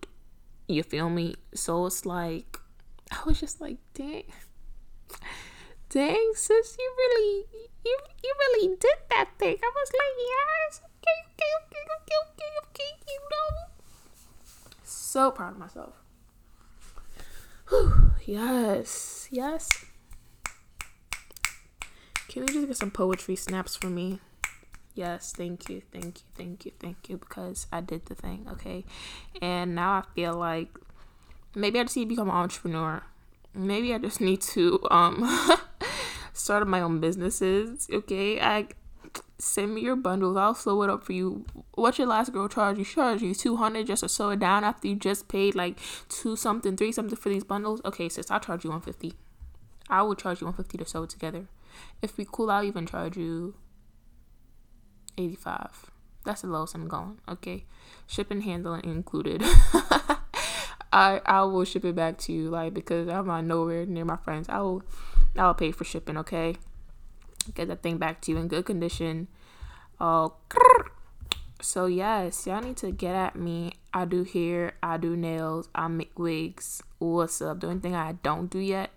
You 0.68 0.82
feel 0.82 1.10
me? 1.10 1.36
So 1.54 1.86
it's 1.86 2.06
like 2.06 2.58
I 3.10 3.18
was 3.26 3.40
just 3.40 3.60
like, 3.60 3.78
dang 3.94 4.24
dang 5.88 6.32
sis 6.34 6.76
you 6.78 6.94
really 6.98 7.44
you, 7.86 7.98
you 8.24 8.34
really 8.38 8.76
did 8.76 8.98
that 9.10 9.28
thing. 9.38 9.56
I 9.62 9.70
was 9.74 9.90
like 10.00 10.14
yes 10.18 10.80
okay 10.84 11.18
okay 11.32 11.52
okay 11.62 11.84
okay 11.96 12.18
okay 12.26 12.50
okay 12.64 12.90
you 13.08 13.20
know. 13.30 13.48
So 14.84 15.30
proud 15.30 15.52
of 15.52 15.58
myself. 15.58 15.94
Yes 18.26 19.28
yes. 19.30 19.84
Can 22.28 22.42
we 22.42 22.48
just 22.52 22.66
get 22.66 22.76
some 22.76 22.90
poetry 22.90 23.36
snaps 23.36 23.76
for 23.76 23.86
me? 23.86 24.20
Yes 24.94 25.32
thank 25.36 25.68
you 25.68 25.82
thank 25.92 26.18
you 26.18 26.24
thank 26.34 26.64
you 26.66 26.72
thank 26.80 27.08
you 27.08 27.18
because 27.18 27.66
i 27.70 27.80
did 27.80 28.06
the 28.06 28.14
thing 28.14 28.46
okay? 28.50 28.84
And 29.42 29.74
now 29.74 29.92
i 29.92 30.02
feel 30.14 30.34
like 30.34 30.68
maybe 31.54 31.78
i 31.78 31.82
just 31.84 31.96
need 31.96 32.04
to 32.04 32.08
become 32.08 32.28
an 32.30 32.34
entrepreneur. 32.34 33.02
Maybe 33.54 33.94
I 33.94 33.98
just 33.98 34.20
need 34.20 34.42
to 34.52 34.78
um 34.90 35.22
start 36.36 36.66
my 36.66 36.80
own 36.80 37.00
businesses. 37.00 37.88
Okay, 37.92 38.40
I 38.40 38.68
send 39.38 39.74
me 39.74 39.80
your 39.80 39.96
bundles. 39.96 40.36
I'll 40.36 40.54
sew 40.54 40.82
it 40.82 40.90
up 40.90 41.04
for 41.04 41.12
you. 41.12 41.44
What 41.74 41.98
your 41.98 42.06
last 42.06 42.32
girl 42.32 42.48
charge 42.48 42.78
you? 42.78 42.84
Charge 42.84 43.22
you 43.22 43.34
two 43.34 43.56
hundred 43.56 43.86
just 43.86 44.02
to 44.02 44.08
sew 44.08 44.30
it 44.30 44.40
down 44.40 44.64
after 44.64 44.88
you 44.88 44.96
just 44.96 45.28
paid 45.28 45.54
like 45.54 45.78
two 46.08 46.36
something, 46.36 46.76
three 46.76 46.92
something 46.92 47.16
for 47.16 47.28
these 47.28 47.44
bundles. 47.44 47.80
Okay, 47.84 48.08
sis, 48.08 48.30
I'll 48.30 48.40
charge 48.40 48.64
you 48.64 48.70
one 48.70 48.80
fifty. 48.80 49.14
I 49.88 50.02
will 50.02 50.14
charge 50.14 50.40
you 50.40 50.46
one 50.46 50.54
fifty 50.54 50.78
to 50.78 50.84
sew 50.84 51.04
it 51.04 51.10
together. 51.10 51.46
If 52.02 52.16
we 52.16 52.26
cool, 52.30 52.50
I'll 52.50 52.64
even 52.64 52.86
charge 52.86 53.16
you 53.16 53.54
eighty 55.18 55.36
five. 55.36 55.90
That's 56.24 56.42
the 56.42 56.48
lowest 56.48 56.74
I'm 56.74 56.88
going. 56.88 57.20
Okay, 57.28 57.64
shipping 58.06 58.42
handling 58.42 58.84
included. 58.84 59.42
I 60.92 61.20
I 61.26 61.42
will 61.42 61.64
ship 61.64 61.84
it 61.84 61.94
back 61.94 62.18
to 62.18 62.32
you, 62.32 62.48
like 62.48 62.74
because 62.74 63.08
I'm 63.08 63.26
not 63.26 63.44
nowhere 63.44 63.86
near 63.86 64.04
my 64.04 64.16
friends. 64.16 64.48
I 64.48 64.60
will 64.60 64.82
I 65.38 65.46
will 65.46 65.54
pay 65.54 65.70
for 65.72 65.84
shipping. 65.84 66.16
Okay, 66.18 66.56
get 67.54 67.68
that 67.68 67.82
thing 67.82 67.98
back 67.98 68.20
to 68.22 68.32
you 68.32 68.38
in 68.38 68.48
good 68.48 68.64
condition. 68.64 69.28
Oh, 70.00 70.34
so 71.60 71.86
yes, 71.86 72.46
y'all 72.46 72.60
need 72.60 72.76
to 72.78 72.90
get 72.90 73.14
at 73.14 73.36
me. 73.36 73.72
I 73.92 74.04
do 74.04 74.24
hair, 74.24 74.74
I 74.82 74.98
do 74.98 75.16
nails, 75.16 75.68
I 75.74 75.88
make 75.88 76.18
wigs. 76.18 76.82
What's 76.98 77.40
up? 77.40 77.60
The 77.60 77.68
only 77.68 77.80
thing 77.80 77.94
I 77.94 78.12
don't 78.22 78.50
do 78.50 78.58
yet 78.58 78.90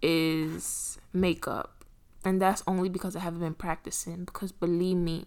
is 0.00 0.98
makeup, 1.12 1.84
and 2.24 2.40
that's 2.40 2.62
only 2.66 2.88
because 2.88 3.16
I 3.16 3.20
haven't 3.20 3.40
been 3.40 3.54
practicing. 3.54 4.24
Because 4.24 4.52
believe 4.52 4.96
me, 4.96 5.26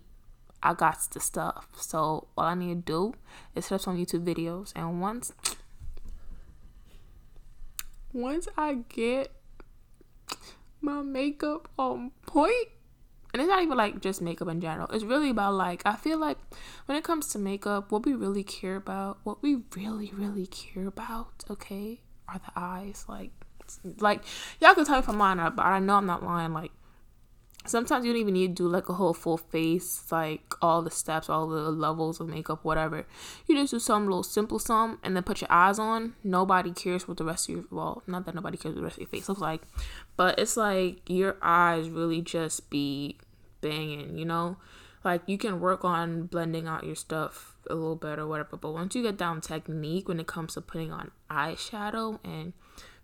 I 0.62 0.74
got 0.74 0.98
the 1.12 1.19
stuff. 1.19 1.67
So 1.75 2.27
all 2.38 2.45
I 2.45 2.55
need 2.55 2.86
to 2.86 2.93
do 2.93 3.13
is 3.55 3.65
set 3.65 3.75
up 3.75 3.81
some 3.81 3.98
YouTube 3.98 4.24
videos, 4.24 4.72
and 4.75 5.01
once 5.01 5.33
once 8.13 8.48
I 8.57 8.79
get 8.89 9.31
my 10.82 11.01
makeup 11.01 11.70
on 11.77 12.12
point, 12.25 12.68
and 13.34 13.42
it's 13.42 13.50
not 13.50 13.63
even 13.63 13.77
like 13.77 14.01
just 14.01 14.22
makeup 14.22 14.48
in 14.48 14.62
general. 14.62 14.88
It's 14.92 15.03
really 15.03 15.30
about 15.30 15.53
like 15.53 15.82
I 15.86 15.96
feel 15.96 16.18
like 16.18 16.38
when 16.86 16.98
it 16.98 17.03
comes 17.03 17.27
to 17.30 17.39
makeup, 17.39 17.92
what 17.92 18.06
we 18.06 18.13
really 18.13 18.44
care 18.44 18.75
about, 18.75 19.20
what 19.24 19.42
we 19.42 19.62
really 19.75 20.12
really 20.13 20.48
care 20.48 20.88
about, 20.88 21.44
okay, 21.50 22.01
are 22.27 22.39
the 22.39 22.51
eyes. 22.56 23.06
Like, 23.08 23.32
like 24.00 24.24
y'all 24.60 24.75
can 24.75 24.86
tell 24.86 24.96
me 24.96 25.00
if 25.00 25.10
I'm 25.10 25.18
lying, 25.18 25.39
or 25.39 25.44
not, 25.44 25.56
but 25.56 25.65
I 25.65 25.80
know 25.80 25.96
I'm 25.96 26.06
not 26.06 26.24
lying. 26.24 26.53
Like 26.53 26.72
sometimes 27.65 28.05
you 28.05 28.12
don't 28.12 28.22
even 28.22 28.34
need 28.34 28.55
to 28.55 28.63
do 28.63 28.67
like 28.67 28.89
a 28.89 28.93
whole 28.93 29.13
full 29.13 29.38
face, 29.38 30.03
like 30.12 30.53
all 30.62 30.82
the 30.82 30.91
steps, 30.91 31.29
all 31.29 31.48
the 31.48 31.72
levels 31.72 32.20
of 32.20 32.27
makeup, 32.27 32.63
whatever. 32.63 33.05
You 33.48 33.55
just 33.55 33.72
do 33.72 33.79
some 33.79 34.05
little 34.05 34.24
simple 34.24 34.60
sum 34.60 35.00
and 35.03 35.15
then 35.15 35.24
put 35.24 35.41
your 35.41 35.51
eyes 35.51 35.79
on. 35.79 36.15
Nobody 36.24 36.72
cares 36.72 37.08
what 37.08 37.17
the 37.17 37.25
rest 37.25 37.50
of 37.50 37.55
your 37.55 37.65
well, 37.72 38.03
not 38.08 38.25
that 38.25 38.36
nobody 38.36 38.58
cares 38.58 38.75
what 38.75 38.82
the 38.82 38.86
rest 38.86 38.98
of 38.98 39.01
your 39.01 39.10
face 39.10 39.29
looks 39.29 39.41
like, 39.41 39.62
but 40.17 40.39
it's 40.39 40.58
like 40.58 41.01
your 41.10 41.38
eyes 41.41 41.89
really 41.89 42.22
just 42.22 42.70
be 42.70 43.17
banging, 43.62 44.17
you 44.17 44.25
know? 44.25 44.58
Like 45.03 45.22
you 45.27 45.38
can 45.38 45.60
work 45.60 45.84
on 45.84 46.27
blending 46.27 46.67
out 46.67 46.86
your 46.86 46.96
stuff 46.96 47.58
a 47.70 47.75
little 47.75 47.96
better, 47.96 48.25
whatever. 48.25 48.58
But 48.58 48.74
once 48.74 48.96
you 48.96 49.03
get 49.03 49.17
down 49.17 49.41
technique 49.41 50.08
when 50.08 50.20
it 50.20 50.27
comes 50.27 50.53
to 50.53 50.62
putting 50.62 50.91
on 50.91 51.12
eyeshadow 51.29 52.20
and 52.24 52.53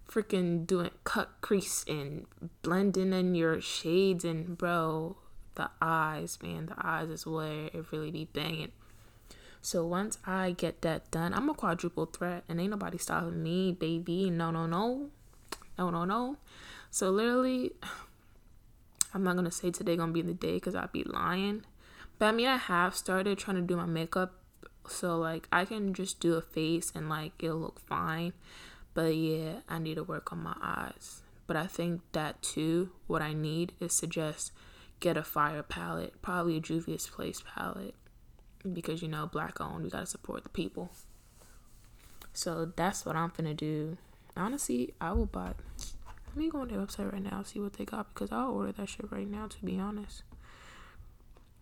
freaking 0.10 0.66
doing 0.66 0.90
cut 1.04 1.30
crease 1.42 1.86
and 1.88 2.26
blending 2.62 3.14
in 3.14 3.36
your 3.36 3.62
shades 3.62 4.26
and 4.26 4.58
bro 4.58 5.16
the 5.56 5.70
eyes 5.82 6.40
man 6.42 6.66
the 6.66 6.76
eyes 6.82 7.10
is 7.10 7.28
where 7.28 7.68
it 7.68 7.86
really 7.92 8.12
be 8.12 8.26
banging. 8.26 8.72
So 9.62 9.86
once 9.86 10.18
i 10.26 10.52
get 10.52 10.82
that 10.82 11.12
done 11.12 11.34
i'm 11.34 11.50
a 11.50 11.54
quadruple 11.54 12.06
threat 12.06 12.44
and 12.50 12.60
ain't 12.60 12.72
nobody 12.72 12.98
stopping 12.98 13.44
me 13.44 13.72
baby. 13.72 14.30
No 14.30 14.52
no 14.52 14.66
no. 14.66 15.10
No 15.78 15.90
no 15.90 16.06
no. 16.06 16.38
So 16.90 17.12
literally 17.12 17.74
i'm 19.14 19.24
not 19.24 19.36
gonna 19.36 19.52
say 19.52 19.72
today 19.72 19.96
gonna 19.96 20.12
be 20.12 20.22
the 20.22 20.34
day 20.34 20.54
because 20.54 20.76
i'd 20.76 20.92
be 20.92 21.04
lying. 21.04 21.64
But 22.18 22.28
i 22.28 22.32
mean 22.32 22.48
i 22.48 22.58
have 22.58 22.96
started 22.96 23.38
trying 23.38 23.58
to 23.58 23.62
do 23.62 23.76
my 23.76 23.86
makeup 23.86 24.34
so 24.88 25.18
like 25.18 25.48
i 25.52 25.66
can 25.66 25.94
just 25.94 26.20
do 26.20 26.34
a 26.34 26.42
face 26.42 26.92
and 26.96 27.10
like 27.10 27.34
it'll 27.40 27.58
look 27.58 27.80
fine 27.80 28.34
but 29.00 29.16
yeah, 29.16 29.60
I 29.70 29.80
need 29.80 29.96
to 29.96 30.04
work 30.04 30.34
on 30.34 30.44
my 30.44 30.58
eyes. 30.62 31.22
But 31.48 31.56
I 31.56 31.68
think 31.68 32.02
that 32.12 32.42
too, 32.42 32.92
what 33.08 33.22
I 33.22 33.32
need 33.32 33.72
is 33.80 33.96
to 34.00 34.08
just 34.08 34.52
get 35.00 35.16
a 35.16 35.24
fire 35.24 35.64
palette, 35.64 36.22
probably 36.22 36.58
a 36.58 36.60
Juvia's 36.60 37.08
Place 37.08 37.42
palette. 37.56 37.96
Because 38.74 39.02
you 39.02 39.08
know, 39.08 39.26
black 39.26 39.62
owned, 39.62 39.86
we 39.86 39.90
gotta 39.90 40.06
support 40.06 40.44
the 40.44 40.50
people. 40.50 40.92
So 42.34 42.74
that's 42.76 43.06
what 43.06 43.16
I'm 43.16 43.32
gonna 43.38 43.54
do. 43.54 43.98
Honestly, 44.36 44.94
I 45.00 45.14
will 45.14 45.28
buy. 45.28 45.54
Let 46.28 46.36
me 46.36 46.50
go 46.50 46.60
on 46.60 46.68
their 46.68 46.80
website 46.80 47.14
right 47.14 47.24
now, 47.24 47.44
see 47.44 47.62
what 47.62 47.76
they 47.76 47.86
got, 47.86 48.14
because 48.14 48.34
I'll 48.34 48.52
order 48.52 48.74
that 48.74 48.90
shit 48.90 49.10
right 49.14 49.30
now, 49.30 49.48
to 49.48 49.66
be 49.66 49.80
honest. 49.80 50.24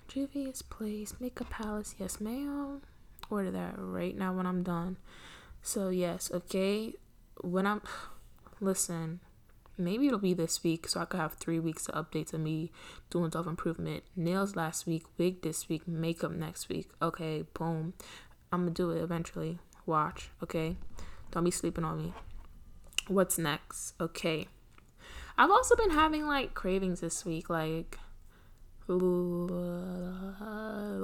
Juvia's 0.08 0.64
Place, 0.64 1.14
Makeup 1.20 1.52
Palace, 1.52 1.94
yes, 2.00 2.20
ma'am. 2.20 2.82
Order 3.30 3.52
that 3.52 3.76
right 3.78 4.18
now 4.18 4.34
when 4.34 4.48
I'm 4.48 4.64
done. 4.64 4.98
So, 5.62 5.90
yes, 5.90 6.32
okay 6.34 6.96
when 7.42 7.68
I'm 7.68 7.82
listen, 8.60 9.20
maybe 9.78 10.08
it'll 10.08 10.20
be 10.20 10.34
this 10.34 10.64
week 10.64 10.88
so 10.88 11.00
I 11.00 11.06
could 11.06 11.20
have 11.20 11.34
three 11.34 11.60
weeks 11.60 11.86
to 11.86 11.92
update 11.92 12.28
to 12.28 12.38
me 12.38 12.72
doing 13.10 13.32
self 13.32 13.48
improvement. 13.48 14.04
Nails 14.16 14.56
last 14.56 14.88
week, 14.88 15.04
wig 15.18 15.42
this 15.42 15.70
week, 15.70 15.88
makeup 15.88 16.32
next 16.32 16.70
week. 16.70 16.90
Okay, 17.02 17.46
boom. 17.54 17.94
I'm 18.52 18.62
gonna 18.62 18.72
do 18.72 18.92
it 18.92 19.02
eventually. 19.02 19.60
Watch, 19.86 20.30
okay? 20.44 20.78
Don't 21.32 21.44
be 21.44 21.52
sleeping 21.52 21.84
on 21.84 21.98
me. 21.98 22.14
What's 23.08 23.38
next? 23.38 23.94
Okay. 24.02 24.48
I've 25.38 25.52
also 25.52 25.76
been 25.76 25.92
having 25.92 26.26
like 26.26 26.54
cravings 26.56 27.00
this 27.00 27.24
week, 27.24 27.50
like 27.50 27.98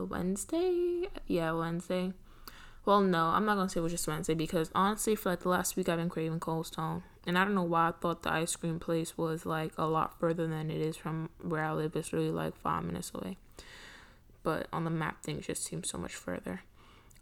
Wednesday. 0.10 1.10
Yeah, 1.28 1.52
Wednesday. 1.52 2.14
Well, 2.86 3.00
no, 3.00 3.28
I'm 3.28 3.46
not 3.46 3.56
gonna 3.56 3.70
say 3.70 3.80
it 3.80 3.84
was 3.84 3.94
just 3.94 4.08
Wednesday 4.08 4.34
because 4.34 4.70
honestly, 4.76 5.16
for 5.16 5.30
like 5.30 5.42
the 5.42 5.50
last 5.50 5.78
week, 5.78 5.88
I've 5.88 5.98
been 5.98 6.10
craving 6.10 6.42
Cold 6.42 6.68
Stone, 6.68 7.04
and 7.26 7.38
I 7.38 7.46
don't 7.46 7.56
know 7.56 7.64
why 7.64 7.90
I 7.90 7.92
thought 7.92 8.24
the 8.24 8.34
ice 8.34 8.56
cream 8.58 8.78
place 8.80 9.18
was 9.18 9.46
like 9.46 9.72
a 9.78 9.86
lot 9.86 10.20
further 10.20 10.48
than 10.48 10.70
it 10.70 10.82
is 10.82 10.98
from 10.98 11.30
where 11.42 11.64
I 11.64 11.72
live. 11.72 11.96
It's 11.96 12.12
really 12.12 12.30
like 12.32 12.58
five 12.58 12.84
minutes 12.84 13.12
away, 13.16 13.38
but 14.44 14.68
on 14.74 14.84
the 14.84 14.90
map, 14.90 15.24
things 15.24 15.48
just 15.48 15.64
seem 15.64 15.86
so 15.86 15.98
much 15.98 16.14
further. 16.14 16.64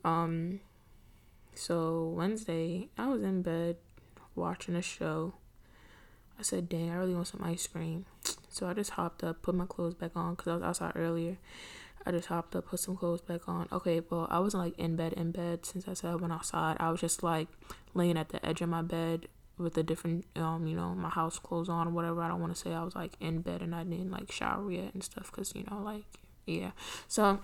Um, 0.04 0.62
so 1.54 2.12
Wednesday, 2.18 2.90
I 2.98 3.08
was 3.08 3.22
in 3.22 3.44
bed 3.44 3.78
watching 4.34 4.76
a 4.76 4.82
show. 4.82 5.36
I 6.40 6.42
said, 6.42 6.70
"Dang, 6.70 6.90
I 6.90 6.96
really 6.96 7.14
want 7.14 7.28
some 7.28 7.44
ice 7.44 7.68
cream," 7.68 8.06
so 8.50 8.68
I 8.68 8.74
just 8.74 8.92
hopped 8.92 9.24
up, 9.24 9.44
put 9.44 9.54
my 9.54 9.68
clothes 9.68 9.94
back 9.94 10.14
on 10.16 10.34
because 10.34 10.48
I 10.48 10.56
was 10.56 10.64
outside 10.64 10.94
earlier 10.96 11.38
I 12.06 12.12
just 12.12 12.28
hopped 12.28 12.56
up, 12.56 12.68
put 12.68 12.80
some 12.80 12.98
clothes 12.98 13.22
back 13.22 13.48
on. 13.48 13.68
Okay, 13.72 14.02
well, 14.10 14.28
I 14.30 14.40
wasn't 14.40 14.64
like 14.64 14.78
in 14.80 14.96
bed, 14.96 15.14
in 15.14 15.32
bed 15.32 15.66
since 15.66 15.88
I 15.88 15.94
said 15.94 16.12
I 16.12 16.16
went 16.16 16.34
outside. 16.34 16.78
I 16.80 16.90
was 16.90 17.00
just 17.00 17.24
like 17.24 17.48
laying 17.94 18.18
at 18.18 18.30
the 18.30 18.44
edge 18.46 18.62
of 18.62 18.70
my 18.70 18.82
bed 18.82 19.28
with 19.58 19.76
the 19.76 19.84
different, 19.84 20.26
um, 20.36 20.66
you 20.66 20.76
know, 20.76 20.96
my 20.96 21.10
house 21.10 21.38
clothes 21.38 21.70
on 21.70 21.88
or 21.88 21.92
whatever. 21.92 22.22
I 22.22 22.28
don't 22.28 22.42
want 22.42 22.56
to 22.56 22.60
say 22.60 22.74
I 22.74 22.84
was 22.84 22.96
like 22.96 23.14
in 23.20 23.42
bed 23.42 23.62
and 23.62 23.76
I 23.76 23.84
didn't 23.84 24.12
like 24.12 24.32
shower 24.32 24.72
yet 24.72 24.94
and 24.94 25.04
stuff 25.04 25.32
because, 25.32 25.54
you 25.56 25.64
know, 25.70 25.82
like, 25.82 26.04
yeah. 26.48 26.72
So 27.08 27.40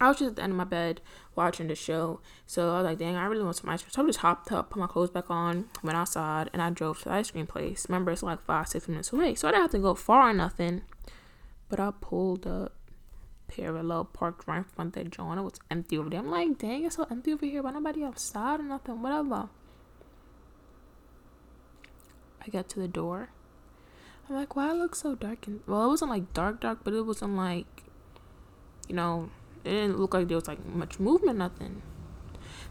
I 0.00 0.08
was 0.08 0.18
just 0.18 0.30
at 0.30 0.36
the 0.36 0.42
end 0.42 0.52
of 0.52 0.56
my 0.58 0.64
bed 0.64 1.00
watching 1.34 1.66
the 1.68 1.74
show. 1.74 2.20
So 2.46 2.74
I 2.74 2.82
was 2.82 2.84
like, 2.84 2.98
dang, 2.98 3.16
I 3.16 3.24
really 3.26 3.42
want 3.42 3.56
some 3.56 3.70
ice 3.70 3.82
cream. 3.82 3.90
So 3.90 4.02
I 4.02 4.06
just 4.06 4.18
hopped 4.20 4.52
up, 4.52 4.70
put 4.70 4.78
my 4.78 4.86
clothes 4.86 5.10
back 5.10 5.30
on, 5.30 5.68
went 5.82 5.96
outside, 5.96 6.50
and 6.52 6.62
I 6.62 6.70
drove 6.70 6.98
to 6.98 7.04
the 7.06 7.12
ice 7.12 7.30
cream 7.30 7.46
place. 7.46 7.86
Remember, 7.88 8.12
it's 8.12 8.22
like 8.22 8.44
five, 8.44 8.68
six 8.68 8.86
minutes 8.86 9.12
away. 9.12 9.34
So 9.34 9.48
I 9.48 9.52
didn't 9.52 9.62
have 9.62 9.70
to 9.72 9.78
go 9.78 9.94
far 9.94 10.30
or 10.30 10.34
nothing 10.34 10.82
But 11.68 11.80
I 11.80 11.92
pulled 12.00 12.46
up 12.46 12.72
parallel 13.48 14.04
parked 14.04 14.46
right 14.46 14.58
in 14.58 14.64
front 14.64 14.96
of. 14.96 15.06
It 15.06 15.18
was 15.18 15.60
empty 15.70 15.98
over 15.98 16.10
there. 16.10 16.20
I'm 16.20 16.30
like, 16.30 16.58
dang, 16.58 16.84
it's 16.84 16.96
so 16.96 17.06
empty 17.10 17.32
over 17.32 17.46
here, 17.46 17.62
but 17.62 17.72
nobody 17.72 18.04
outside 18.04 18.60
or 18.60 18.64
nothing, 18.64 19.02
whatever. 19.02 19.48
I 22.40 22.50
got 22.50 22.68
to 22.70 22.80
the 22.80 22.88
door. 22.88 23.30
I'm 24.28 24.36
like, 24.36 24.54
why 24.54 24.70
it 24.70 24.74
looks 24.74 25.00
so 25.00 25.14
dark? 25.14 25.46
And 25.46 25.60
well, 25.66 25.84
it 25.86 25.88
wasn't 25.88 26.10
like 26.10 26.32
dark, 26.34 26.60
dark, 26.60 26.80
but 26.84 26.94
it 26.94 27.02
wasn't 27.02 27.36
like, 27.36 27.82
you 28.88 28.94
know, 28.94 29.30
it 29.64 29.70
didn't 29.70 29.98
look 29.98 30.14
like 30.14 30.28
there 30.28 30.36
was 30.36 30.48
like 30.48 30.64
much 30.66 31.00
movement, 31.00 31.38
nothing. 31.38 31.82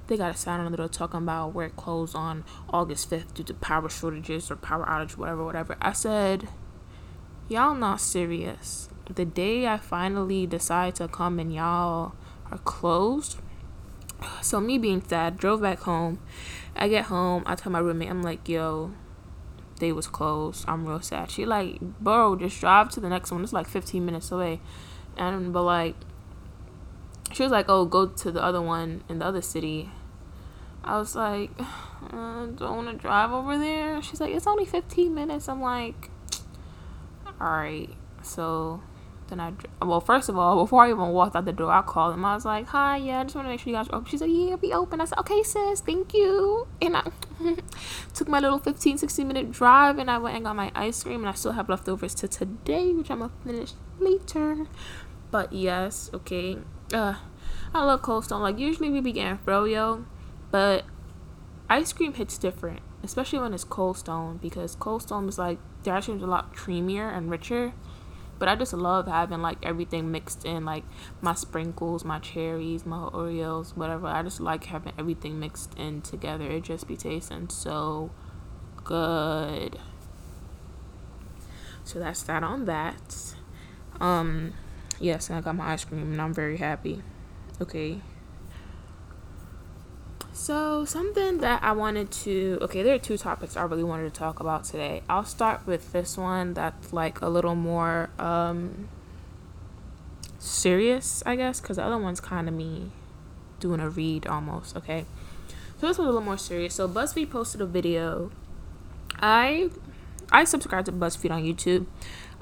They 0.08 0.18
got 0.18 0.34
a 0.34 0.38
sign 0.38 0.62
on 0.62 0.72
the 0.72 0.78
door 0.78 0.88
talking 0.88 1.18
about 1.18 1.54
wear 1.54 1.70
clothes 1.70 2.16
on 2.16 2.46
August 2.70 3.10
5th 3.10 3.34
due 3.34 3.44
to 3.44 3.54
power 3.54 3.90
shortages 3.90 4.50
or 4.50 4.56
power 4.56 4.86
outage, 4.86 5.18
whatever, 5.18 5.44
whatever. 5.44 5.76
I 5.82 5.92
said, 5.92 6.48
y'all 7.50 7.76
not 7.76 8.00
serious. 8.00 8.90
The 9.10 9.26
day 9.26 9.68
I 9.68 9.78
finally 9.78 10.46
decide 10.46 10.96
to 10.96 11.08
come 11.08 11.40
and 11.40 11.54
y'all 11.54 12.14
are 12.52 12.58
closed. 12.60 13.38
So 14.42 14.60
me 14.60 14.78
being 14.78 15.02
sad, 15.02 15.38
drove 15.38 15.62
back 15.62 15.80
home. 15.80 16.20
I 16.76 16.88
get 16.88 17.06
home, 17.06 17.44
I 17.46 17.56
tell 17.56 17.72
my 17.72 17.80
roommate, 17.80 18.10
I'm 18.10 18.22
like, 18.22 18.48
yo, 18.50 18.92
they 19.80 19.92
was 19.92 20.08
closed. 20.08 20.66
I'm 20.68 20.86
real 20.86 21.02
sad. 21.02 21.32
She 21.32 21.46
like, 21.46 21.80
bro, 21.80 22.36
just 22.36 22.60
drive 22.60 22.90
to 22.92 23.00
the 23.00 23.10
next 23.10 23.32
one. 23.32 23.44
It's 23.44 23.54
like 23.54 23.68
15 23.68 24.06
minutes 24.06 24.32
away. 24.32 24.60
And 25.16 25.54
but 25.54 25.64
like, 25.64 25.96
she 27.32 27.44
was 27.44 27.52
like, 27.52 27.66
oh, 27.70 27.86
go 27.86 28.08
to 28.08 28.32
the 28.32 28.42
other 28.42 28.62
one 28.62 29.04
in 29.10 29.20
the 29.20 29.26
other 29.26 29.42
city. 29.42 29.90
I 30.84 30.98
was 30.98 31.16
like, 31.16 31.52
uh, 31.60 31.66
I 32.14 32.48
don't 32.56 32.86
want 32.86 32.90
to 32.90 32.98
drive 32.98 33.32
over 33.32 33.58
there. 33.58 34.02
She's 34.02 34.22
like, 34.22 34.34
it's 34.34 34.48
only 34.48 34.66
15 34.66 35.14
minutes. 35.14 35.48
I'm 35.48 35.62
like, 35.62 36.10
all 37.40 37.50
right. 37.50 37.90
So 38.22 38.82
then 39.30 39.40
I, 39.40 39.54
well, 39.82 40.00
first 40.00 40.30
of 40.30 40.38
all, 40.38 40.64
before 40.64 40.84
I 40.84 40.90
even 40.90 41.10
walked 41.10 41.36
out 41.36 41.46
the 41.46 41.52
door, 41.52 41.72
I 41.72 41.82
called 41.82 42.14
him. 42.14 42.24
I 42.24 42.36
was 42.36 42.46
like, 42.46 42.68
hi, 42.68 42.98
yeah, 42.98 43.20
I 43.20 43.24
just 43.24 43.36
want 43.36 43.46
to 43.46 43.50
make 43.50 43.60
sure 43.60 43.72
you 43.72 43.78
guys 43.78 43.90
are 43.90 43.96
open. 43.96 44.10
She 44.10 44.18
said, 44.18 44.30
yeah, 44.30 44.56
be 44.56 44.74
open. 44.74 45.02
I 45.02 45.06
said, 45.06 45.20
okay, 45.20 45.44
sis, 45.44 45.82
thank 45.82 46.14
you. 46.14 46.68
And 46.82 46.98
I 46.98 47.04
took 48.14 48.28
my 48.28 48.40
little 48.40 48.60
15, 48.60 48.98
16 48.98 49.28
minute 49.28 49.52
drive 49.52 49.98
and 49.98 50.10
I 50.10 50.18
went 50.18 50.36
and 50.36 50.46
got 50.46 50.56
my 50.56 50.72
ice 50.76 51.04
cream. 51.04 51.22
And 51.22 51.30
I 51.30 51.34
still 51.34 51.54
have 51.54 51.70
leftovers 51.70 52.16
to 52.16 52.28
today, 52.28 52.94
which 52.94 53.12
I'm 53.12 53.20
to 53.20 53.32
finish 53.46 53.74
later. 54.00 54.68
But 55.32 55.52
yes, 55.52 56.10
okay. 56.14 56.58
Uh, 56.94 57.16
I 57.74 57.84
love 57.84 58.02
Cold 58.02 58.26
Stone. 58.26 58.42
Like, 58.42 58.58
usually 58.58 58.90
we 58.90 59.02
be 59.02 59.12
getting 59.12 59.38
froyo, 59.40 60.06
but 60.52 60.86
ice 61.70 61.92
cream 61.92 62.14
hits 62.14 62.38
different, 62.38 62.80
especially 63.04 63.40
when 63.40 63.54
it's 63.54 63.66
Cold 63.66 63.98
Stone, 63.98 64.38
because 64.38 64.76
Cold 64.76 65.02
Stone 65.02 65.28
is 65.28 65.38
like, 65.38 65.60
their 65.84 65.96
ice 65.96 66.06
cream 66.06 66.18
is 66.18 66.24
a 66.24 66.28
lot 66.28 66.56
creamier 66.56 67.16
and 67.16 67.30
richer 67.30 67.74
but 68.40 68.48
I 68.48 68.56
just 68.56 68.74
love 68.74 69.08
having 69.08 69.42
like 69.42 69.58
everything 69.66 70.12
mixed 70.12 70.46
in, 70.46 70.66
like 70.66 70.84
my 71.22 71.34
sprinkles, 71.34 72.04
my 72.04 72.20
cherries, 72.20 72.86
my 72.86 72.98
Oreos, 72.98 73.76
whatever. 73.76 74.08
I 74.08 74.24
just 74.24 74.40
like 74.40 74.66
having 74.66 74.94
everything 74.98 75.40
mixed 75.40 75.78
in 75.78 76.02
together. 76.02 76.46
It 76.46 76.64
just 76.64 76.88
be 76.88 76.96
tasting 76.96 77.50
so 77.50 78.12
good. 78.84 79.80
So 81.84 82.00
that's 82.00 82.24
that 82.24 82.44
on 82.44 82.66
that. 82.66 83.34
Um, 84.00 84.54
yes, 85.00 85.32
I 85.32 85.42
got 85.42 85.56
my 85.56 85.72
ice 85.74 85.86
cream 85.86 86.12
and 86.12 86.22
I'm 86.22 86.34
very 86.34 86.58
happy. 86.58 87.02
Okay. 87.62 88.02
So, 90.38 90.86
something 90.86 91.40
that 91.40 91.64
I 91.64 91.72
wanted 91.72 92.12
to, 92.12 92.60
okay, 92.62 92.84
there 92.84 92.94
are 92.94 93.00
two 93.00 93.18
topics 93.18 93.58
I 93.58 93.64
really 93.64 93.84
wanted 93.84 94.04
to 94.04 94.12
talk 94.12 94.40
about 94.40 94.66
today. 94.66 95.02
I'll 95.10 95.26
start 95.26 95.66
with 95.66 95.92
this 95.94 96.16
one 96.16 96.54
that's 96.54 96.94
like 96.94 97.22
a 97.22 97.28
little 97.28 97.56
more 97.56 98.12
um, 98.20 98.88
serious, 100.38 101.24
I 101.26 101.38
guess, 101.38 101.60
because 101.60 101.78
the 101.78 101.84
other 101.84 101.98
one's 101.98 102.20
kind 102.20 102.48
of 102.48 102.54
me 102.54 102.92
doing 103.60 103.80
a 103.80 103.90
read 103.90 104.28
almost, 104.28 104.78
okay? 104.78 105.06
So, 105.80 105.88
this 105.88 105.98
one's 105.98 106.10
a 106.10 106.12
little 106.12 106.22
more 106.22 106.38
serious. 106.38 106.76
So, 106.76 106.88
BuzzFeed 106.88 107.32
posted 107.32 107.60
a 107.60 107.66
video. 107.66 108.30
I 109.20 109.72
I 110.32 110.44
subscribe 110.44 110.86
to 110.86 110.92
BuzzFeed 110.92 111.32
on 111.32 111.42
YouTube. 111.42 111.88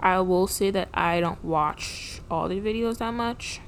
I 0.02 0.20
will 0.20 0.48
say 0.48 0.70
that 0.70 0.90
I 0.94 1.22
don't 1.22 1.44
watch 1.46 2.20
all 2.30 2.50
the 2.50 2.60
videos 2.60 2.98
that 2.98 3.14
much. 3.14 3.62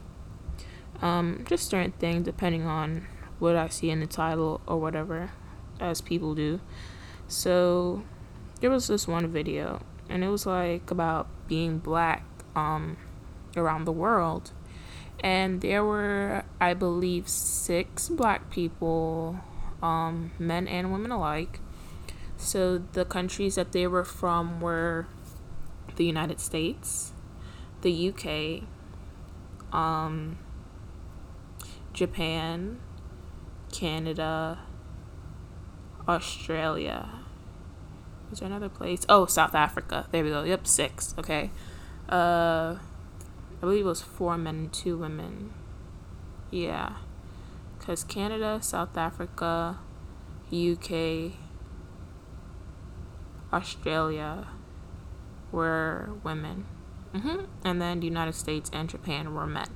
Um, 1.01 1.45
just 1.47 1.69
certain 1.69 1.93
things 1.93 2.25
depending 2.25 2.65
on 2.65 3.07
what 3.39 3.55
I 3.55 3.67
see 3.69 3.89
in 3.89 3.99
the 3.99 4.07
title 4.07 4.61
or 4.67 4.77
whatever, 4.77 5.31
as 5.79 6.01
people 6.01 6.35
do. 6.35 6.59
So 7.27 8.03
there 8.61 8.69
was 8.69 8.87
this 8.87 9.07
one 9.07 9.27
video, 9.27 9.81
and 10.09 10.23
it 10.23 10.29
was 10.29 10.45
like 10.45 10.89
about 10.91 11.27
being 11.47 11.79
black 11.79 12.23
um, 12.55 12.97
around 13.55 13.85
the 13.85 13.91
world. 13.91 14.51
And 15.19 15.61
there 15.61 15.83
were, 15.83 16.43
I 16.61 16.73
believe, 16.73 17.27
six 17.27 18.07
black 18.09 18.51
people, 18.51 19.39
um, 19.81 20.31
men 20.37 20.67
and 20.67 20.91
women 20.91 21.11
alike. 21.11 21.59
So 22.37 22.77
the 22.77 23.03
countries 23.03 23.55
that 23.55 23.71
they 23.71 23.87
were 23.87 24.03
from 24.03 24.61
were 24.61 25.07
the 25.95 26.05
United 26.05 26.39
States, 26.39 27.13
the 27.81 28.09
UK, 28.09 28.63
um, 29.75 30.37
Japan, 31.93 32.79
Canada, 33.71 34.59
Australia. 36.07 37.09
Was 38.29 38.39
there 38.39 38.47
another 38.47 38.69
place? 38.69 39.05
Oh, 39.07 39.25
South 39.25 39.55
Africa. 39.55 40.07
There 40.11 40.23
we 40.23 40.29
go. 40.29 40.43
Yep, 40.43 40.67
six. 40.67 41.15
Okay. 41.17 41.51
Uh, 42.09 42.75
I 42.75 43.59
believe 43.61 43.85
it 43.85 43.89
was 43.89 44.01
four 44.01 44.37
men 44.37 44.55
and 44.55 44.73
two 44.73 44.97
women. 44.97 45.53
Yeah. 46.51 46.97
Because 47.77 48.03
Canada, 48.03 48.59
South 48.61 48.97
Africa, 48.97 49.79
UK, 50.51 51.33
Australia 53.53 54.47
were 55.51 56.09
women. 56.23 56.65
Mm-hmm. 57.13 57.45
And 57.63 57.81
then 57.81 58.01
the 58.01 58.05
United 58.05 58.35
States 58.35 58.69
and 58.73 58.89
Japan 58.89 59.33
were 59.33 59.47
men. 59.47 59.69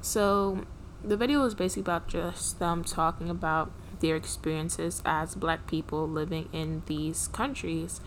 So 0.00 0.64
the 1.04 1.16
video 1.16 1.42
was 1.42 1.54
basically 1.54 1.82
about 1.82 2.08
just 2.08 2.58
them 2.58 2.84
talking 2.84 3.30
about 3.30 3.70
their 4.00 4.16
experiences 4.16 5.02
as 5.04 5.34
black 5.34 5.66
people 5.66 6.08
living 6.08 6.48
in 6.52 6.82
these 6.86 7.28
countries 7.28 8.00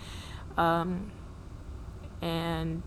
um, 0.58 1.12
and 2.22 2.84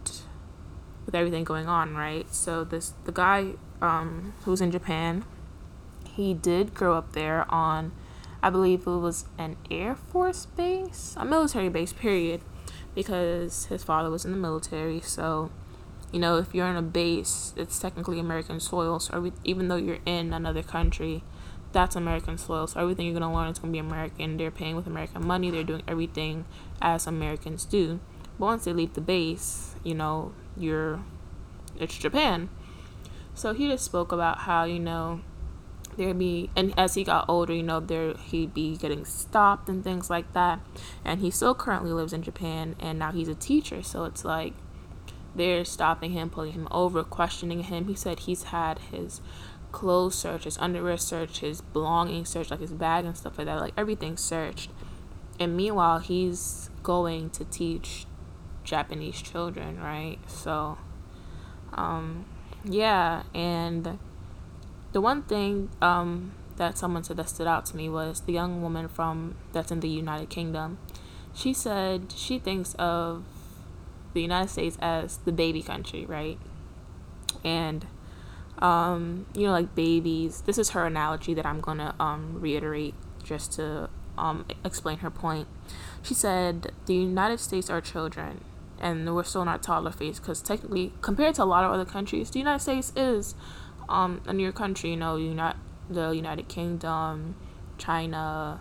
with 1.06 1.14
everything 1.14 1.44
going 1.44 1.66
on 1.66 1.94
right? 1.94 2.32
So 2.32 2.64
this 2.64 2.94
the 3.04 3.12
guy 3.12 3.52
um, 3.80 4.34
who's 4.44 4.60
in 4.60 4.70
japan 4.70 5.24
he 6.14 6.34
did 6.34 6.74
grow 6.74 6.94
up 6.94 7.12
there 7.12 7.50
on 7.52 7.90
i 8.42 8.50
believe 8.50 8.86
it 8.86 8.90
was 8.90 9.24
an 9.38 9.56
air 9.70 9.94
force 9.94 10.46
base? 10.46 11.14
A 11.18 11.24
military 11.24 11.68
base 11.68 11.92
period. 11.92 12.42
Because 12.94 13.66
his 13.66 13.82
father 13.82 14.10
was 14.10 14.26
in 14.26 14.32
the 14.32 14.36
military 14.36 15.00
so 15.00 15.50
you 16.12 16.20
know, 16.20 16.36
if 16.36 16.54
you're 16.54 16.66
in 16.66 16.76
a 16.76 16.82
base, 16.82 17.54
it's 17.56 17.78
technically 17.78 18.20
American 18.20 18.60
soil. 18.60 19.00
So 19.00 19.16
every, 19.16 19.32
even 19.44 19.68
though 19.68 19.76
you're 19.76 20.00
in 20.04 20.32
another 20.32 20.62
country, 20.62 21.24
that's 21.72 21.96
American 21.96 22.36
soil. 22.36 22.66
So 22.66 22.80
everything 22.80 23.06
you're 23.06 23.18
gonna 23.18 23.34
learn 23.34 23.48
is 23.48 23.58
gonna 23.58 23.72
be 23.72 23.78
American. 23.78 24.36
They're 24.36 24.50
paying 24.50 24.76
with 24.76 24.86
American 24.86 25.26
money. 25.26 25.50
They're 25.50 25.64
doing 25.64 25.82
everything 25.88 26.44
as 26.80 27.06
Americans 27.06 27.64
do. 27.64 27.98
But 28.38 28.46
once 28.46 28.64
they 28.64 28.72
leave 28.72 28.92
the 28.92 29.00
base, 29.00 29.74
you 29.82 29.94
know, 29.94 30.32
you're 30.56 31.00
it's 31.78 31.96
Japan. 31.96 32.50
So 33.34 33.54
he 33.54 33.68
just 33.68 33.84
spoke 33.84 34.12
about 34.12 34.40
how 34.40 34.64
you 34.64 34.78
know 34.78 35.22
there'd 35.96 36.18
be 36.18 36.50
and 36.54 36.74
as 36.78 36.94
he 36.94 37.04
got 37.04 37.24
older, 37.28 37.54
you 37.54 37.62
know, 37.62 37.80
there 37.80 38.14
he'd 38.14 38.52
be 38.52 38.76
getting 38.76 39.06
stopped 39.06 39.68
and 39.68 39.82
things 39.82 40.10
like 40.10 40.32
that. 40.34 40.60
And 41.04 41.20
he 41.20 41.30
still 41.30 41.54
currently 41.54 41.92
lives 41.92 42.12
in 42.12 42.22
Japan, 42.22 42.76
and 42.78 42.98
now 42.98 43.12
he's 43.12 43.28
a 43.28 43.34
teacher. 43.34 43.82
So 43.82 44.04
it's 44.04 44.24
like 44.24 44.52
they're 45.34 45.64
stopping 45.64 46.12
him, 46.12 46.30
pulling 46.30 46.52
him 46.52 46.68
over, 46.70 47.02
questioning 47.02 47.64
him. 47.64 47.88
He 47.88 47.94
said 47.94 48.20
he's 48.20 48.44
had 48.44 48.78
his 48.90 49.20
clothes 49.72 50.14
searched, 50.14 50.44
his 50.44 50.58
underwear 50.58 50.98
searched, 50.98 51.38
his 51.38 51.60
belongings 51.60 52.28
searched, 52.28 52.50
like 52.50 52.60
his 52.60 52.72
bag 52.72 53.04
and 53.04 53.16
stuff 53.16 53.38
like 53.38 53.46
that, 53.46 53.58
like 53.58 53.74
everything 53.76 54.16
searched. 54.16 54.70
And 55.40 55.56
meanwhile, 55.56 55.98
he's 55.98 56.70
going 56.82 57.30
to 57.30 57.44
teach 57.44 58.06
Japanese 58.64 59.20
children, 59.20 59.80
right? 59.80 60.18
So, 60.26 60.78
um, 61.72 62.26
yeah, 62.64 63.22
and 63.34 63.98
the 64.92 65.00
one 65.00 65.22
thing 65.22 65.70
um, 65.80 66.32
that 66.56 66.78
someone 66.78 67.02
said 67.02 67.16
that 67.16 67.28
stood 67.28 67.46
out 67.46 67.66
to 67.66 67.76
me 67.76 67.88
was 67.88 68.20
the 68.20 68.32
young 68.32 68.62
woman 68.62 68.88
from 68.88 69.36
that's 69.52 69.72
in 69.72 69.80
the 69.80 69.88
United 69.88 70.28
Kingdom. 70.28 70.78
She 71.34 71.54
said 71.54 72.12
she 72.14 72.38
thinks 72.38 72.74
of 72.74 73.24
the 74.14 74.22
United 74.22 74.48
States 74.48 74.76
as 74.80 75.18
the 75.18 75.32
baby 75.32 75.62
country, 75.62 76.04
right? 76.06 76.38
And 77.44 77.86
um, 78.62 79.26
you 79.34 79.46
know, 79.46 79.52
like 79.52 79.74
babies. 79.74 80.42
This 80.42 80.56
is 80.56 80.70
her 80.70 80.86
analogy 80.86 81.34
that 81.34 81.44
I'm 81.44 81.60
gonna 81.60 81.94
um, 81.98 82.40
reiterate 82.40 82.94
just 83.24 83.52
to 83.54 83.90
um, 84.16 84.46
explain 84.64 84.98
her 84.98 85.10
point. 85.10 85.48
She 86.02 86.14
said, 86.14 86.72
"The 86.86 86.94
United 86.94 87.40
States 87.40 87.68
are 87.68 87.80
children, 87.80 88.44
and 88.80 89.14
we're 89.14 89.24
still 89.24 89.42
our 89.42 89.58
toddler 89.58 89.90
phase 89.90 90.20
because 90.20 90.40
technically, 90.40 90.92
compared 91.00 91.34
to 91.36 91.42
a 91.42 91.44
lot 91.44 91.64
of 91.64 91.72
other 91.72 91.84
countries, 91.84 92.30
the 92.30 92.38
United 92.38 92.60
States 92.60 92.92
is 92.94 93.34
um, 93.88 94.22
a 94.26 94.32
newer 94.32 94.52
country. 94.52 94.90
You 94.90 94.96
know, 94.96 95.16
you're 95.16 95.34
not 95.34 95.56
the 95.90 96.10
United 96.10 96.48
Kingdom, 96.48 97.34
China, 97.78 98.60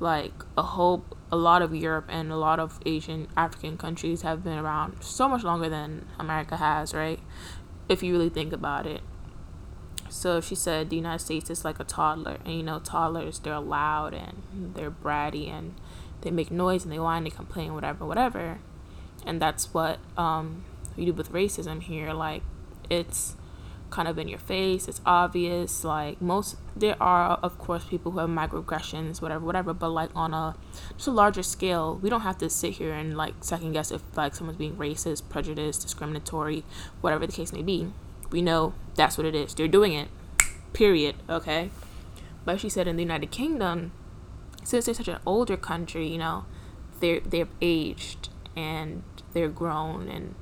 like 0.00 0.32
a 0.56 0.62
whole 0.62 1.04
a 1.30 1.36
lot 1.36 1.62
of 1.62 1.74
Europe 1.74 2.06
and 2.08 2.30
a 2.30 2.36
lot 2.36 2.60
of 2.60 2.78
Asian 2.86 3.26
African 3.36 3.76
countries 3.76 4.22
have 4.22 4.44
been 4.44 4.58
around 4.58 5.02
so 5.02 5.28
much 5.28 5.42
longer 5.42 5.68
than 5.68 6.06
America 6.18 6.56
has, 6.56 6.94
right? 6.94 7.18
If 7.88 8.02
you 8.02 8.12
really 8.12 8.28
think 8.28 8.52
about 8.52 8.86
it. 8.86 9.00
So 10.08 10.40
she 10.40 10.54
said 10.54 10.90
the 10.90 10.96
United 10.96 11.24
States 11.24 11.50
is 11.50 11.64
like 11.64 11.80
a 11.80 11.84
toddler, 11.84 12.38
and 12.44 12.54
you 12.54 12.62
know 12.62 12.78
toddlers 12.78 13.40
they're 13.40 13.58
loud 13.58 14.14
and 14.14 14.74
they're 14.74 14.90
bratty 14.90 15.50
and 15.50 15.74
they 16.20 16.30
make 16.30 16.50
noise 16.50 16.84
and 16.84 16.92
they 16.92 16.98
whine, 16.98 17.24
they 17.24 17.30
complain, 17.30 17.74
whatever, 17.74 18.06
whatever, 18.06 18.58
and 19.26 19.42
that's 19.42 19.74
what 19.74 19.98
um, 20.16 20.64
we 20.96 21.04
do 21.04 21.12
with 21.12 21.32
racism 21.32 21.82
here. 21.82 22.12
Like 22.12 22.42
it's 22.88 23.34
kind 23.94 24.08
of 24.08 24.18
in 24.18 24.26
your 24.26 24.40
face. 24.40 24.88
It's 24.88 25.00
obvious. 25.06 25.84
Like 25.84 26.20
most, 26.20 26.56
there 26.76 27.00
are 27.00 27.38
of 27.42 27.58
course 27.58 27.84
people 27.84 28.12
who 28.12 28.18
have 28.18 28.28
microaggressions, 28.28 29.22
whatever, 29.22 29.44
whatever. 29.44 29.72
But 29.72 29.90
like 29.90 30.10
on 30.14 30.34
a 30.34 30.56
just 30.96 31.06
a 31.06 31.12
larger 31.12 31.42
scale, 31.44 31.98
we 32.02 32.10
don't 32.10 32.22
have 32.22 32.38
to 32.38 32.50
sit 32.50 32.74
here 32.74 32.92
and 32.92 33.16
like 33.16 33.34
second 33.40 33.72
guess 33.72 33.92
if 33.92 34.02
like 34.16 34.34
someone's 34.34 34.58
being 34.58 34.76
racist, 34.76 35.28
prejudiced, 35.28 35.82
discriminatory, 35.82 36.64
whatever 37.00 37.26
the 37.26 37.32
case 37.32 37.52
may 37.52 37.62
be. 37.62 37.92
We 38.30 38.42
know 38.42 38.74
that's 38.96 39.16
what 39.16 39.26
it 39.26 39.34
is. 39.34 39.54
They're 39.54 39.68
doing 39.68 39.92
it. 39.92 40.08
Period. 40.72 41.14
Okay. 41.30 41.70
But 42.44 42.60
she 42.60 42.68
said 42.68 42.88
in 42.88 42.96
the 42.96 43.02
United 43.02 43.30
Kingdom, 43.30 43.92
since 44.64 44.86
they're 44.86 44.94
such 44.94 45.08
an 45.08 45.18
older 45.24 45.56
country, 45.56 46.08
you 46.08 46.18
know, 46.18 46.44
they're 46.98 47.20
they're 47.20 47.48
aged 47.62 48.28
and 48.56 49.04
they're 49.32 49.48
grown 49.48 50.08
and 50.08 50.34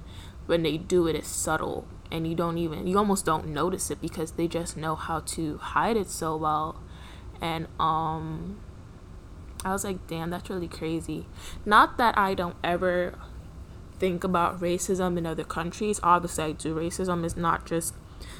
when 0.47 0.63
they 0.63 0.77
do 0.77 1.07
it 1.07 1.15
it's 1.15 1.29
subtle 1.29 1.87
and 2.13 2.27
you 2.27 2.35
don't 2.35 2.59
even 2.59 2.87
you 2.87 2.99
almost 2.99 3.25
don't 3.25 3.47
notice 3.47 3.91
it 3.91 4.01
because 4.01 4.33
they 4.33 4.47
just 4.47 4.77
know 4.77 4.95
how 4.95 5.21
to 5.21 5.57
hide 5.57 5.97
it 5.97 6.09
so 6.09 6.37
well. 6.37 6.81
And 7.41 7.67
um 7.81 8.61
I 9.65 9.73
was 9.73 9.83
like 9.83 10.07
damn 10.07 10.31
that's 10.31 10.51
really 10.51 10.69
crazy. 10.69 11.27
Not 11.65 11.97
that 11.97 12.17
I 12.19 12.35
don't 12.35 12.57
ever 12.63 13.19
think 13.99 14.23
about 14.25 14.61
racism 14.61 15.17
in 15.17 15.25
other 15.25 15.45
countries. 15.45 15.99
Obviously 16.03 16.45
I 16.45 16.53
do. 16.53 16.75
Racism 16.75 17.25
is 17.25 17.37
not 17.37 17.65
just 17.65 17.95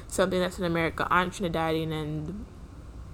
something 0.07 0.39
that's 0.39 0.59
in 0.59 0.65
America. 0.65 1.07
I'm 1.09 1.31
Trinidadian 1.31 1.91
and 1.91 2.45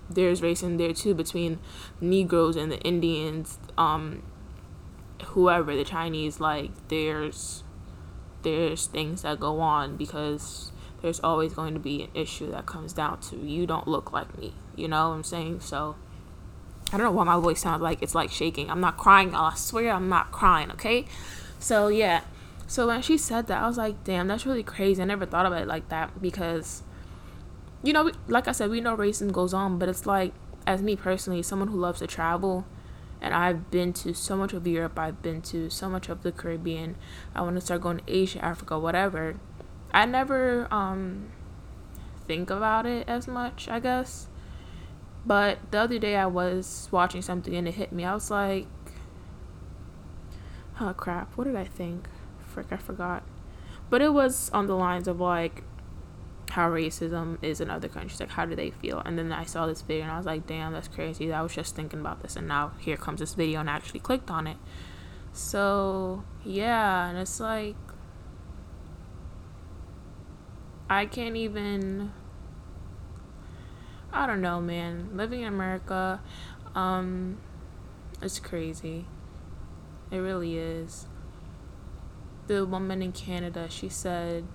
there's 0.10 0.42
racism 0.42 0.78
there 0.78 0.94
too 0.94 1.14
between 1.14 1.60
Negroes 2.02 2.58
and 2.58 2.70
the 2.70 2.80
Indians. 2.80 3.58
Um 3.78 4.24
whoever 5.28 5.74
the 5.74 5.86
Chinese 5.86 6.42
like 6.42 6.72
there's 6.90 7.64
there's 8.44 8.88
things 8.88 9.22
that 9.24 9.40
go 9.40 9.60
on 9.60 9.98
because 9.98 10.72
there's 11.02 11.20
always 11.22 11.54
going 11.54 11.74
to 11.74 11.80
be 11.80 12.04
an 12.04 12.10
issue 12.14 12.52
that 12.52 12.66
comes 12.66 12.94
down 12.94 13.20
to 13.22 13.38
you 13.38 13.66
don't 13.66 13.88
look 13.88 14.12
like 14.12 14.38
me. 14.38 14.54
You 14.76 14.88
know 14.88 15.10
what 15.10 15.16
I'm 15.16 15.24
saying? 15.24 15.62
So 15.62 15.96
I 16.92 16.98
don't 16.98 17.06
know 17.06 17.12
why 17.12 17.24
my 17.24 17.40
voice 17.40 17.62
sounds 17.62 17.82
like 17.82 18.02
it's 18.02 18.16
like 18.16 18.32
shaking. 18.32 18.70
I'm 18.70 18.82
not 18.82 18.98
crying. 18.98 19.36
I 19.36 19.54
swear 19.56 19.92
I'm 19.92 20.10
not 20.10 20.32
crying, 20.32 20.72
okay? 20.72 21.06
So 21.60 21.88
yeah. 21.88 22.22
So 22.68 22.88
when 22.88 23.02
she 23.02 23.18
said 23.18 23.48
that, 23.48 23.64
I 23.64 23.68
was 23.68 23.78
like, 23.78 24.04
damn, 24.04 24.28
that's 24.28 24.46
really 24.46 24.64
crazy. 24.64 25.02
I 25.02 25.06
never 25.06 25.26
thought 25.26 25.46
about 25.46 25.64
it 25.64 25.68
like 25.68 25.90
that 25.90 26.22
because, 26.22 26.84
you 27.84 27.94
know, 27.94 28.12
like 28.28 28.48
I 28.48 28.52
said, 28.52 28.70
we 28.70 28.80
know 28.80 28.96
racism 28.96 29.32
goes 29.32 29.56
on, 29.56 29.80
but 29.80 29.90
it's 29.90 30.06
like, 30.06 30.34
as 30.68 30.82
me 30.82 30.96
personally, 30.96 31.42
someone 31.42 31.70
who 31.70 31.80
loves 31.80 32.00
to 32.00 32.08
travel, 32.08 32.66
and 33.22 33.34
I've 33.34 33.70
been 33.70 33.94
to 33.94 34.14
so 34.14 34.36
much 34.38 34.54
of 34.54 34.66
Europe, 34.66 34.98
I've 34.98 35.22
been 35.22 35.42
to 35.44 35.70
so 35.70 35.90
much 35.90 36.10
of 36.10 36.24
the 36.24 36.32
Caribbean. 36.32 36.96
I 37.36 37.42
want 37.42 37.56
to 37.56 37.62
start 37.62 37.82
going 37.82 37.98
to 37.98 38.04
Asia, 38.08 38.44
Africa, 38.44 38.80
whatever. 38.80 39.36
I 39.94 40.06
never 40.06 40.68
um 40.72 41.32
think 42.28 42.50
about 42.50 42.86
it 42.86 43.10
as 43.10 43.28
much, 43.28 43.68
I 43.68 43.80
guess. 43.80 44.28
But 45.26 45.60
the 45.72 45.80
other 45.80 46.00
day 46.00 46.16
I 46.16 46.28
was 46.28 46.88
watching 46.92 47.22
something 47.22 47.56
and 47.56 47.68
it 47.68 47.74
hit 47.74 47.92
me. 47.92 48.06
I 48.06 48.14
was 48.14 48.32
like, 48.32 48.68
oh 50.80 50.94
crap, 50.94 51.36
what 51.36 51.46
did 51.46 51.56
I 51.56 51.66
think? 51.66 52.08
Frick, 52.46 52.68
I 52.72 52.78
forgot. 52.78 53.24
But 53.90 54.02
it 54.02 54.14
was 54.14 54.50
on 54.52 54.68
the 54.68 54.76
lines 54.76 55.08
of 55.08 55.20
like 55.20 55.64
how 56.50 56.70
racism 56.70 57.38
is 57.44 57.62
in 57.62 57.70
other 57.70 57.88
countries. 57.88 58.20
Like, 58.20 58.30
how 58.30 58.46
do 58.46 58.56
they 58.56 58.72
feel? 58.72 59.00
And 59.06 59.18
then 59.18 59.32
I 59.32 59.46
saw 59.46 59.68
this 59.68 59.82
video 59.82 60.04
and 60.04 60.12
I 60.12 60.18
was 60.18 60.26
like, 60.26 60.48
damn, 60.48 60.74
that's 60.74 60.88
crazy. 60.88 61.32
I 61.32 61.42
was 61.42 61.54
just 61.54 61.76
thinking 61.76 62.00
about 62.00 62.22
this, 62.22 62.36
and 62.36 62.48
now 62.48 62.72
here 62.80 62.98
comes 62.98 63.20
this 63.20 63.34
video, 63.34 63.60
and 63.60 63.70
I 63.70 63.74
actually 63.74 64.00
clicked 64.00 64.32
on 64.32 64.48
it. 64.48 64.58
So, 65.32 66.24
yeah, 66.44 67.08
and 67.10 67.18
it's 67.18 67.40
like, 67.40 67.76
I 70.90 71.06
can't 71.06 71.36
even. 71.36 72.12
I 74.12 74.26
don't 74.26 74.42
know, 74.42 74.60
man. 74.60 75.10
Living 75.14 75.42
in 75.42 75.48
America, 75.48 76.20
um, 76.74 77.38
it's 78.24 78.40
crazy. 78.40 79.06
It 80.10 80.18
really 80.18 80.58
is. 80.58 81.06
The 82.48 82.66
woman 82.66 83.04
in 83.04 83.12
Canada, 83.12 83.68
she 83.70 83.88
said 83.88 84.46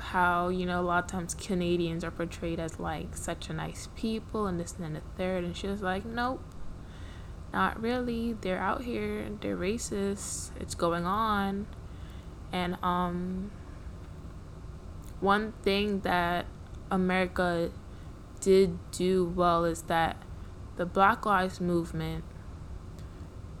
how 0.00 0.48
you 0.48 0.66
know 0.66 0.80
a 0.80 0.82
lot 0.82 1.04
of 1.04 1.10
times 1.10 1.34
Canadians 1.34 2.02
are 2.04 2.10
portrayed 2.10 2.58
as 2.58 2.80
like 2.80 3.16
such 3.16 3.48
a 3.50 3.52
nice 3.52 3.88
people 3.96 4.46
and 4.46 4.58
this 4.58 4.72
and 4.74 4.84
then 4.84 4.92
the 4.94 5.02
third 5.16 5.44
and 5.44 5.56
she 5.56 5.66
was 5.66 5.82
like 5.82 6.04
nope 6.04 6.42
not 7.52 7.80
really. 7.82 8.34
They're 8.34 8.60
out 8.60 8.82
here 8.82 9.28
they're 9.40 9.56
racist. 9.56 10.50
It's 10.60 10.74
going 10.74 11.04
on. 11.04 11.66
And 12.52 12.76
um 12.82 13.50
one 15.20 15.52
thing 15.62 16.00
that 16.00 16.46
America 16.90 17.70
did 18.40 18.78
do 18.90 19.24
well 19.24 19.64
is 19.64 19.82
that 19.82 20.16
the 20.76 20.86
Black 20.86 21.26
Lives 21.26 21.60
Movement 21.60 22.24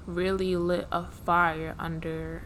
really 0.06 0.56
lit 0.56 0.86
a 0.90 1.04
fire 1.04 1.74
under 1.78 2.44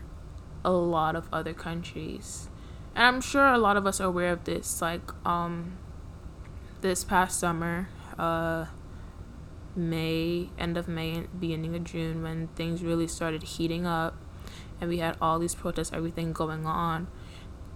a 0.65 0.73
lot 0.73 1.15
of 1.15 1.29
other 1.33 1.55
countries 1.55 2.49
and 2.95 3.05
I'm 3.05 3.21
sure 3.21 3.47
a 3.47 3.59
lot 3.59 3.77
of 3.77 3.87
us 3.87 4.01
are 4.01 4.07
aware 4.07 4.33
of 4.33 4.45
this. 4.45 4.81
Like, 4.81 5.11
um, 5.27 5.79
this 6.81 7.05
past 7.05 7.41
summer, 7.41 7.89
uh, 8.19 8.67
May, 9.75 10.51
end 10.59 10.77
of 10.77 10.87
May, 10.87 11.27
beginning 11.39 11.75
of 11.75 11.85
June, 11.85 12.23
when 12.23 12.49
things 12.49 12.83
really 12.83 13.09
started 13.09 13.43
heating 13.43 13.87
up, 13.87 14.17
and 14.81 14.89
we 14.89 14.99
had 14.99 15.17
all 15.21 15.39
these 15.39 15.55
protests, 15.55 15.93
everything 15.93 16.33
going 16.33 16.67
on. 16.67 17.09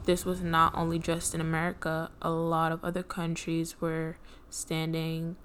This 0.04 0.24
was 0.24 0.40
not 0.40 0.74
only 0.74 0.98
just 0.98 1.34
in 1.34 1.40
America, 1.40 2.10
a 2.22 2.30
lot 2.30 2.72
of 2.72 2.84
other 2.84 3.02
countries 3.02 3.80
were 3.80 4.16
standing 4.48 5.36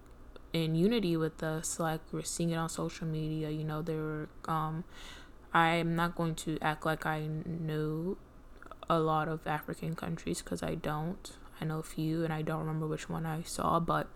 in 0.53 0.75
unity 0.75 1.17
with 1.17 1.41
us. 1.41 1.79
Like, 1.79 2.01
we're 2.11 2.21
seeing 2.21 2.51
it 2.51 2.55
on 2.55 2.69
social 2.69 3.07
media. 3.07 3.49
You 3.49 3.63
know, 3.63 3.81
there 3.81 3.97
were, 3.97 4.29
um, 4.47 4.83
I'm 5.53 5.95
not 5.95 6.15
going 6.15 6.35
to 6.35 6.59
act 6.61 6.85
like 6.85 7.05
I 7.05 7.27
know 7.27 8.17
a 8.89 8.99
lot 8.99 9.27
of 9.27 9.45
African 9.47 9.95
countries 9.95 10.41
because 10.41 10.63
I 10.63 10.75
don't. 10.75 11.31
I 11.61 11.65
know 11.65 11.79
a 11.79 11.83
few 11.83 12.23
and 12.23 12.33
I 12.33 12.41
don't 12.41 12.59
remember 12.59 12.87
which 12.87 13.09
one 13.09 13.25
I 13.25 13.43
saw, 13.43 13.79
but 13.79 14.07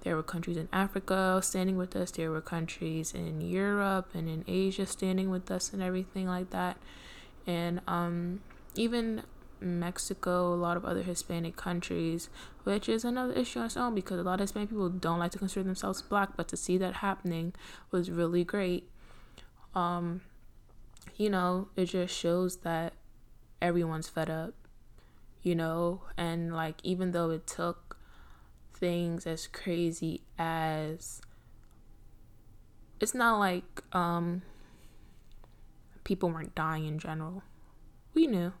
there 0.00 0.16
were 0.16 0.22
countries 0.22 0.56
in 0.56 0.68
Africa 0.72 1.40
standing 1.42 1.76
with 1.76 1.94
us, 1.94 2.10
there 2.10 2.30
were 2.30 2.40
countries 2.40 3.12
in 3.14 3.40
Europe 3.40 4.10
and 4.14 4.28
in 4.28 4.44
Asia 4.48 4.86
standing 4.86 5.30
with 5.30 5.50
us 5.50 5.72
and 5.72 5.82
everything 5.82 6.26
like 6.26 6.50
that. 6.50 6.78
And 7.46 7.80
um, 7.86 8.40
even 8.74 9.22
Mexico, 9.60 10.52
a 10.52 10.56
lot 10.56 10.76
of 10.76 10.84
other 10.84 11.02
Hispanic 11.02 11.56
countries, 11.56 12.28
which 12.64 12.88
is 12.88 13.04
another 13.04 13.32
issue 13.34 13.60
on 13.60 13.66
its 13.66 13.76
own 13.76 13.94
because 13.94 14.18
a 14.18 14.22
lot 14.22 14.34
of 14.34 14.40
Hispanic 14.40 14.70
people 14.70 14.88
don't 14.88 15.18
like 15.18 15.32
to 15.32 15.38
consider 15.38 15.64
themselves 15.64 16.02
black, 16.02 16.36
but 16.36 16.48
to 16.48 16.56
see 16.56 16.76
that 16.78 16.94
happening 16.94 17.52
was 17.90 18.10
really 18.10 18.42
great. 18.42 18.88
Um, 19.74 20.22
you 21.16 21.30
know, 21.30 21.68
it 21.76 21.86
just 21.86 22.16
shows 22.16 22.58
that 22.58 22.94
everyone's 23.60 24.08
fed 24.08 24.30
up, 24.30 24.54
you 25.42 25.54
know? 25.54 26.02
And 26.16 26.54
like, 26.54 26.76
even 26.82 27.12
though 27.12 27.30
it 27.30 27.46
took 27.46 27.98
things 28.74 29.26
as 29.26 29.46
crazy 29.46 30.20
as 30.38 31.22
it's 33.00 33.14
not 33.14 33.38
like 33.38 33.82
um 33.92 34.42
people 36.04 36.30
weren't 36.30 36.54
dying 36.54 36.86
in 36.86 36.98
general. 36.98 37.42
We 38.14 38.26
knew. 38.26 38.52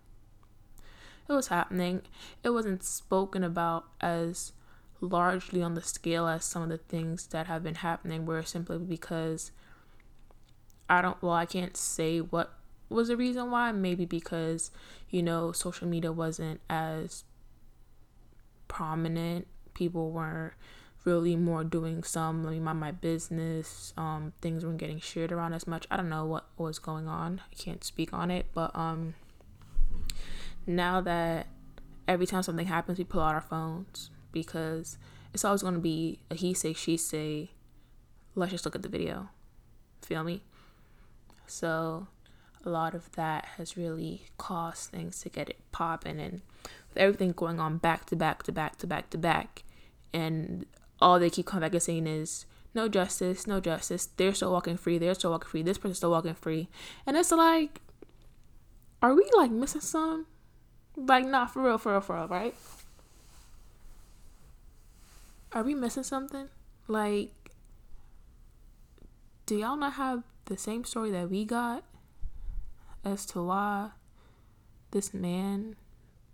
It 1.28 1.32
was 1.32 1.48
happening. 1.48 2.02
It 2.42 2.50
wasn't 2.50 2.82
spoken 2.82 3.44
about 3.44 3.84
as 4.00 4.52
largely 5.00 5.62
on 5.62 5.74
the 5.74 5.82
scale 5.82 6.26
as 6.26 6.44
some 6.44 6.62
of 6.62 6.68
the 6.68 6.78
things 6.78 7.28
that 7.28 7.46
have 7.46 7.62
been 7.62 7.76
happening 7.76 8.26
were 8.26 8.42
simply 8.42 8.78
because 8.78 9.52
I 10.88 11.02
don't 11.02 11.20
well 11.22 11.32
I 11.32 11.46
can't 11.46 11.76
say 11.76 12.18
what 12.18 12.55
was 12.88 13.08
the 13.08 13.16
reason 13.16 13.50
why. 13.50 13.72
Maybe 13.72 14.04
because, 14.04 14.70
you 15.10 15.22
know, 15.22 15.52
social 15.52 15.88
media 15.88 16.12
wasn't 16.12 16.60
as 16.68 17.24
prominent. 18.68 19.46
People 19.74 20.10
weren't 20.10 20.54
really 21.04 21.36
more 21.36 21.62
doing 21.62 22.02
some 22.02 22.42
let 22.42 22.50
me 22.50 22.58
mind 22.58 22.80
my 22.80 22.90
business 22.90 23.94
um 23.96 24.32
things 24.40 24.64
weren't 24.64 24.78
getting 24.78 24.98
shared 24.98 25.30
around 25.30 25.52
as 25.52 25.64
much 25.64 25.86
i 25.88 25.96
don't 25.96 26.08
know 26.08 26.26
what 26.26 26.48
was 26.58 26.80
going 26.80 27.06
on 27.06 27.40
i 27.48 27.54
can't 27.54 27.84
speak 27.84 28.12
on 28.12 28.28
it 28.28 28.44
but 28.52 28.74
um 28.74 29.14
now 30.66 31.00
that 31.00 31.46
every 32.08 32.26
time 32.26 32.42
something 32.42 32.66
happens, 32.66 32.98
we 32.98 33.04
pull 33.04 33.20
out 33.20 33.34
our 33.34 33.40
phones 33.40 34.10
because 34.32 34.98
it's 35.32 35.44
always 35.44 35.62
going 35.62 35.74
to 35.74 35.80
be 35.80 36.20
a 36.30 36.34
he 36.34 36.54
say, 36.54 36.72
she 36.72 36.96
say. 36.96 37.50
Let's 38.34 38.52
just 38.52 38.64
look 38.64 38.74
at 38.74 38.82
the 38.82 38.88
video. 38.88 39.30
Feel 40.02 40.22
me? 40.22 40.42
So, 41.46 42.06
a 42.66 42.70
lot 42.70 42.94
of 42.94 43.10
that 43.12 43.44
has 43.56 43.76
really 43.76 44.26
caused 44.36 44.90
things 44.90 45.20
to 45.22 45.28
get 45.28 45.48
it 45.48 45.58
popping, 45.72 46.20
and 46.20 46.42
with 46.88 46.98
everything 46.98 47.32
going 47.32 47.60
on 47.60 47.78
back 47.78 48.06
to 48.06 48.16
back 48.16 48.42
to 48.42 48.52
back 48.52 48.76
to 48.76 48.86
back 48.86 49.10
to 49.10 49.18
back, 49.18 49.62
and 50.12 50.66
all 51.00 51.18
they 51.18 51.30
keep 51.30 51.46
coming 51.46 51.62
back 51.62 51.72
and 51.72 51.82
saying 51.82 52.06
is 52.06 52.46
no 52.74 52.88
justice, 52.88 53.46
no 53.46 53.60
justice. 53.60 54.06
They're 54.16 54.34
still 54.34 54.52
walking 54.52 54.76
free. 54.76 54.98
They're 54.98 55.14
still 55.14 55.30
walking 55.30 55.48
free. 55.48 55.62
This 55.62 55.78
person's 55.78 55.98
still 55.98 56.10
walking 56.10 56.34
free, 56.34 56.68
and 57.06 57.16
it's 57.16 57.32
like, 57.32 57.80
are 59.00 59.14
we 59.14 59.28
like 59.36 59.50
missing 59.50 59.80
some? 59.80 60.26
Like, 60.96 61.26
not 61.26 61.52
for 61.52 61.62
real, 61.62 61.78
for 61.78 61.92
real, 61.92 62.00
for 62.00 62.16
real, 62.16 62.28
right? 62.28 62.54
Are 65.52 65.62
we 65.62 65.74
missing 65.74 66.02
something? 66.02 66.48
Like, 66.88 67.30
do 69.46 69.56
y'all 69.56 69.76
not 69.76 69.94
have 69.94 70.22
the 70.46 70.56
same 70.56 70.84
story 70.84 71.10
that 71.10 71.30
we 71.30 71.44
got 71.44 71.84
as 73.06 73.24
to 73.26 73.42
why 73.42 73.90
this 74.90 75.14
man 75.14 75.76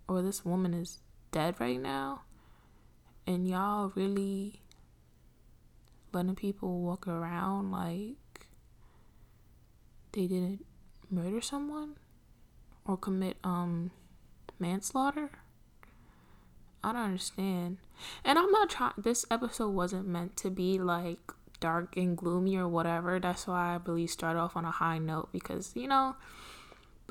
or 0.07 0.21
this 0.21 0.43
woman 0.43 0.73
is 0.73 0.99
dead 1.31 1.55
right 1.59 1.79
now? 1.79 2.23
And 3.25 3.47
y'all 3.47 3.91
really 3.95 4.61
letting 6.11 6.35
people 6.35 6.81
walk 6.81 7.07
around 7.07 7.71
like 7.71 8.47
they 10.11 10.27
didn't 10.27 10.65
murder 11.09 11.41
someone 11.41 11.95
or 12.85 12.97
commit 12.97 13.37
um 13.43 13.91
manslaughter. 14.59 15.29
I 16.83 16.91
don't 16.91 17.01
understand. 17.01 17.77
And 18.25 18.37
I'm 18.37 18.51
not 18.51 18.69
trying, 18.69 18.93
this 18.97 19.25
episode 19.31 19.69
wasn't 19.69 20.05
meant 20.05 20.35
to 20.37 20.49
be 20.49 20.79
like 20.79 21.31
dark 21.61 21.95
and 21.95 22.17
gloomy 22.17 22.57
or 22.57 22.67
whatever. 22.67 23.19
That's 23.19 23.47
why 23.47 23.73
I 23.73 23.79
really 23.85 24.07
start 24.07 24.35
off 24.35 24.57
on 24.57 24.65
a 24.65 24.71
high 24.71 24.97
note 24.97 25.29
because, 25.31 25.71
you 25.75 25.87
know, 25.87 26.17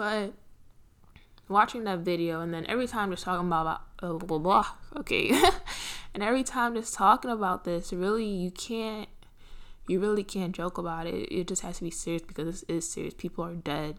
but 0.03 0.33
watching 1.49 1.85
that 1.85 2.01
video 2.01 2.41
and 2.41 2.53
then 2.53 2.67
every 2.69 2.89
time 2.89 3.13
just 3.13 3.23
talking 3.23 3.47
about, 3.47 3.83
uh, 4.03 4.15
blah, 4.15 4.27
blah, 4.27 4.39
blah, 4.39 4.67
okay. 4.97 5.31
and 6.13 6.25
every 6.25 6.43
time 6.43 6.75
just 6.75 6.93
talking 6.93 7.31
about 7.31 7.63
this, 7.63 7.93
really, 7.93 8.27
you 8.27 8.51
can't, 8.51 9.09
you 9.87 10.01
really 10.01 10.25
can't 10.25 10.57
joke 10.57 10.77
about 10.77 11.07
it. 11.07 11.31
It 11.33 11.47
just 11.47 11.63
has 11.63 11.79
to 11.79 11.85
be 11.85 11.91
serious 11.93 12.23
because 12.23 12.47
this 12.47 12.65
is 12.65 12.91
serious. 12.91 13.15
People 13.15 13.45
are 13.45 13.55
dead, 13.55 13.95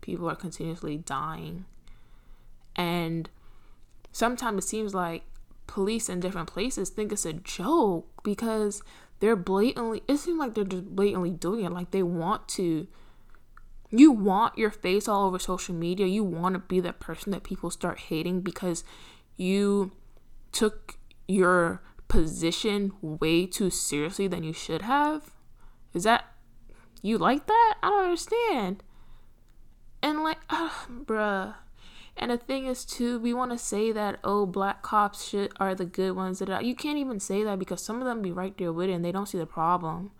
people 0.00 0.28
are 0.28 0.34
continuously 0.34 0.96
dying 0.96 1.66
and 2.74 3.30
sometimes 4.10 4.64
it 4.64 4.66
seems 4.66 4.92
like 4.92 5.22
police 5.68 6.08
in 6.08 6.18
different 6.18 6.48
places 6.48 6.90
think 6.90 7.12
it's 7.12 7.24
a 7.24 7.32
joke 7.32 8.08
because 8.24 8.82
they're 9.20 9.36
blatantly, 9.36 10.02
it 10.08 10.16
seems 10.16 10.40
like 10.40 10.54
they're 10.54 10.64
just 10.64 10.96
blatantly 10.96 11.30
doing 11.30 11.64
it. 11.64 11.70
Like 11.70 11.92
they 11.92 12.02
want 12.02 12.48
to. 12.48 12.88
You 13.96 14.12
want 14.12 14.58
your 14.58 14.70
face 14.70 15.08
all 15.08 15.26
over 15.26 15.38
social 15.38 15.74
media. 15.74 16.06
You 16.06 16.22
want 16.22 16.54
to 16.54 16.58
be 16.58 16.80
that 16.80 17.00
person 17.00 17.32
that 17.32 17.42
people 17.42 17.70
start 17.70 17.98
hating 17.98 18.42
because 18.42 18.84
you 19.36 19.92
took 20.52 20.98
your 21.26 21.82
position 22.06 22.92
way 23.00 23.46
too 23.46 23.70
seriously 23.70 24.28
than 24.28 24.42
you 24.42 24.52
should 24.52 24.82
have. 24.82 25.30
Is 25.94 26.04
that 26.04 26.26
you 27.00 27.16
like 27.16 27.46
that? 27.46 27.74
I 27.82 27.88
don't 27.88 28.04
understand. 28.04 28.82
And 30.02 30.22
like, 30.22 30.38
uh, 30.50 30.68
bruh, 30.90 31.54
and 32.18 32.30
the 32.30 32.36
thing 32.36 32.66
is 32.66 32.84
too, 32.84 33.18
we 33.18 33.32
want 33.32 33.50
to 33.52 33.58
say 33.58 33.92
that 33.92 34.18
oh, 34.22 34.44
black 34.44 34.82
cops 34.82 35.26
should 35.26 35.52
are 35.58 35.74
the 35.74 35.86
good 35.86 36.12
ones. 36.12 36.40
That 36.40 36.64
you 36.66 36.74
can't 36.74 36.98
even 36.98 37.18
say 37.18 37.42
that 37.44 37.58
because 37.58 37.82
some 37.82 38.00
of 38.00 38.06
them 38.06 38.20
be 38.20 38.32
right 38.32 38.56
there 38.58 38.72
with 38.72 38.90
it 38.90 38.92
and 38.92 39.04
they 39.04 39.12
don't 39.12 39.28
see 39.28 39.38
the 39.38 39.46
problem. 39.46 40.10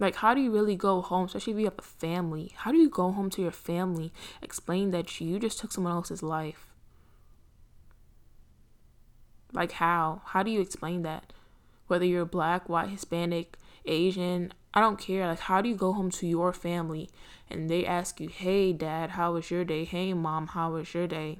Like, 0.00 0.16
how 0.16 0.34
do 0.34 0.40
you 0.40 0.50
really 0.50 0.74
go 0.76 1.00
home, 1.00 1.26
especially 1.26 1.52
if 1.52 1.58
you 1.60 1.64
have 1.66 1.78
a 1.78 1.82
family? 1.82 2.52
How 2.56 2.72
do 2.72 2.78
you 2.78 2.90
go 2.90 3.12
home 3.12 3.30
to 3.30 3.42
your 3.42 3.52
family, 3.52 4.12
explain 4.42 4.90
that 4.90 5.20
you 5.20 5.38
just 5.38 5.60
took 5.60 5.72
someone 5.72 5.92
else's 5.92 6.22
life? 6.22 6.66
Like, 9.52 9.72
how? 9.72 10.22
How 10.26 10.42
do 10.42 10.50
you 10.50 10.60
explain 10.60 11.02
that? 11.02 11.32
Whether 11.86 12.04
you're 12.06 12.24
black, 12.24 12.68
white, 12.68 12.88
Hispanic, 12.88 13.56
Asian, 13.84 14.52
I 14.72 14.80
don't 14.80 14.98
care. 14.98 15.26
Like, 15.28 15.40
how 15.40 15.60
do 15.60 15.68
you 15.68 15.76
go 15.76 15.92
home 15.92 16.10
to 16.12 16.26
your 16.26 16.52
family 16.52 17.08
and 17.48 17.70
they 17.70 17.86
ask 17.86 18.20
you, 18.20 18.28
hey, 18.28 18.72
dad, 18.72 19.10
how 19.10 19.34
was 19.34 19.50
your 19.50 19.64
day? 19.64 19.84
Hey, 19.84 20.12
mom, 20.12 20.48
how 20.48 20.72
was 20.72 20.92
your 20.92 21.06
day? 21.06 21.38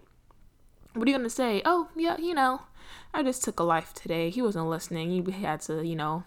What 0.92 1.08
are 1.08 1.10
you 1.10 1.16
going 1.16 1.26
to 1.26 1.30
say? 1.30 1.60
Oh, 1.64 1.88
yeah, 1.96 2.16
you 2.18 2.34
know, 2.34 2.62
I 3.12 3.24
just 3.24 3.42
took 3.42 3.58
a 3.58 3.64
life 3.64 3.92
today. 3.94 4.30
He 4.30 4.40
wasn't 4.40 4.68
listening. 4.68 5.10
He 5.10 5.32
had 5.32 5.60
to, 5.62 5.84
you 5.84 5.96
know, 5.96 6.22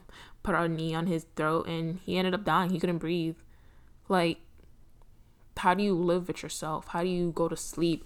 put 0.47 0.55
our 0.55 0.69
knee 0.69 0.95
on 0.95 1.07
his 1.07 1.25
throat 1.35 1.67
and 1.67 1.99
he 2.05 2.17
ended 2.17 2.33
up 2.33 2.45
dying. 2.45 2.69
He 2.69 2.79
couldn't 2.79 2.99
breathe. 2.99 3.35
Like, 4.07 4.37
how 5.57 5.73
do 5.73 5.83
you 5.83 5.93
live 5.93 6.29
with 6.29 6.41
yourself? 6.41 6.87
How 6.87 7.03
do 7.03 7.09
you 7.09 7.33
go 7.35 7.49
to 7.49 7.57
sleep? 7.57 8.05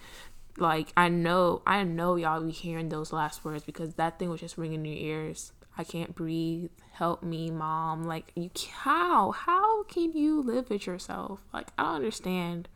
Like, 0.58 0.92
I 0.98 1.08
know, 1.08 1.62
I 1.68 1.84
know 1.84 2.16
y'all 2.16 2.42
be 2.42 2.52
hearing 2.52 2.90
those 2.90 3.14
last 3.14 3.46
words 3.46 3.64
because 3.64 3.94
that 3.94 4.18
thing 4.18 4.32
was 4.32 4.40
just 4.40 4.58
ringing 4.58 4.84
in 4.84 4.86
your 4.92 4.98
ears. 4.98 5.54
I 5.78 5.84
can't 5.84 6.16
breathe. 6.16 6.72
Help 6.94 7.22
me, 7.22 7.52
mom. 7.52 8.06
Like 8.06 8.32
you 8.36 8.50
how? 8.72 9.30
How 9.30 9.84
can 9.84 10.14
you 10.14 10.42
live 10.42 10.72
with 10.72 10.88
yourself? 10.88 11.42
Like 11.54 11.68
I 11.78 11.84
don't 11.84 11.96
understand. 11.96 12.68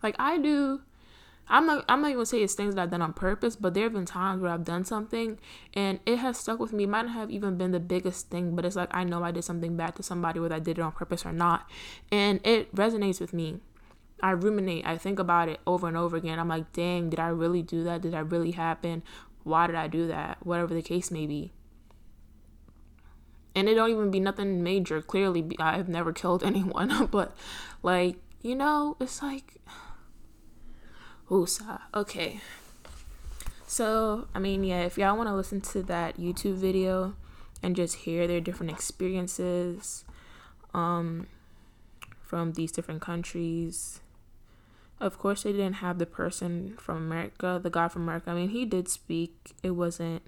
Like 0.00 0.14
I 0.20 0.38
do 0.38 0.82
I'm 1.48 1.66
not 1.66 1.84
I'm 1.88 2.00
not 2.00 2.08
even 2.08 2.18
gonna 2.18 2.26
say 2.26 2.42
it's 2.42 2.54
things 2.54 2.74
that 2.74 2.82
I've 2.82 2.90
done 2.90 3.02
on 3.02 3.12
purpose, 3.12 3.56
but 3.56 3.74
there 3.74 3.84
have 3.84 3.92
been 3.92 4.06
times 4.06 4.42
where 4.42 4.50
I've 4.50 4.64
done 4.64 4.84
something 4.84 5.38
and 5.74 6.00
it 6.06 6.18
has 6.18 6.38
stuck 6.38 6.58
with 6.58 6.72
me. 6.72 6.84
It 6.84 6.88
might 6.88 7.06
not 7.06 7.14
have 7.14 7.30
even 7.30 7.56
been 7.56 7.72
the 7.72 7.80
biggest 7.80 8.30
thing, 8.30 8.54
but 8.54 8.64
it's 8.64 8.76
like 8.76 8.94
I 8.94 9.04
know 9.04 9.22
I 9.22 9.30
did 9.30 9.44
something 9.44 9.76
bad 9.76 9.96
to 9.96 10.02
somebody, 10.02 10.40
whether 10.40 10.54
I 10.54 10.60
did 10.60 10.78
it 10.78 10.82
on 10.82 10.92
purpose 10.92 11.24
or 11.24 11.32
not. 11.32 11.68
And 12.12 12.40
it 12.44 12.74
resonates 12.74 13.20
with 13.20 13.32
me. 13.32 13.60
I 14.20 14.32
ruminate, 14.32 14.84
I 14.84 14.98
think 14.98 15.20
about 15.20 15.48
it 15.48 15.60
over 15.64 15.86
and 15.86 15.96
over 15.96 16.16
again. 16.16 16.40
I'm 16.40 16.48
like, 16.48 16.72
dang, 16.72 17.10
did 17.10 17.20
I 17.20 17.28
really 17.28 17.62
do 17.62 17.84
that? 17.84 18.02
Did 18.02 18.12
that 18.12 18.32
really 18.32 18.50
happen? 18.50 19.04
Why 19.44 19.68
did 19.68 19.76
I 19.76 19.86
do 19.86 20.08
that? 20.08 20.44
Whatever 20.44 20.74
the 20.74 20.82
case 20.82 21.10
may 21.10 21.26
be 21.26 21.52
and 23.54 23.68
it 23.68 23.74
don't 23.74 23.90
even 23.90 24.10
be 24.10 24.20
nothing 24.20 24.62
major. 24.62 25.02
Clearly, 25.02 25.44
I've 25.58 25.88
never 25.88 26.12
killed 26.22 26.44
anyone, 26.44 27.06
but 27.10 27.36
like 27.82 28.16
you 28.40 28.54
know, 28.54 28.96
it's 29.00 29.22
like, 29.22 29.56
oosa. 31.30 31.80
Okay. 31.94 32.40
So 33.66 34.28
I 34.34 34.38
mean, 34.38 34.64
yeah, 34.64 34.82
if 34.82 34.98
y'all 34.98 35.16
want 35.16 35.28
to 35.28 35.34
listen 35.34 35.60
to 35.60 35.82
that 35.84 36.18
YouTube 36.18 36.54
video 36.54 37.14
and 37.62 37.74
just 37.74 37.96
hear 37.96 38.26
their 38.26 38.40
different 38.40 38.72
experiences, 38.72 40.04
um, 40.74 41.26
from 42.28 42.52
these 42.52 42.70
different 42.70 43.00
countries. 43.00 44.00
Of 45.00 45.18
course, 45.18 45.44
they 45.44 45.52
didn't 45.52 45.74
have 45.74 45.98
the 45.98 46.06
person 46.06 46.74
from 46.78 46.98
America, 46.98 47.58
the 47.62 47.70
guy 47.70 47.88
from 47.88 48.02
America. 48.02 48.30
I 48.30 48.34
mean, 48.34 48.50
he 48.50 48.66
did 48.66 48.88
speak. 48.88 49.54
It 49.62 49.70
wasn't 49.70 50.22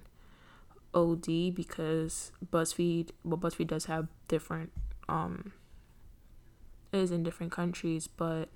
OD 0.95 1.53
because 1.53 2.31
BuzzFeed, 2.43 3.11
well, 3.23 3.37
BuzzFeed 3.37 3.67
does 3.67 3.85
have 3.85 4.07
different, 4.27 4.71
um, 5.07 5.53
is 6.91 7.11
in 7.11 7.21
different 7.21 7.51
countries, 7.51 8.07
but 8.07 8.49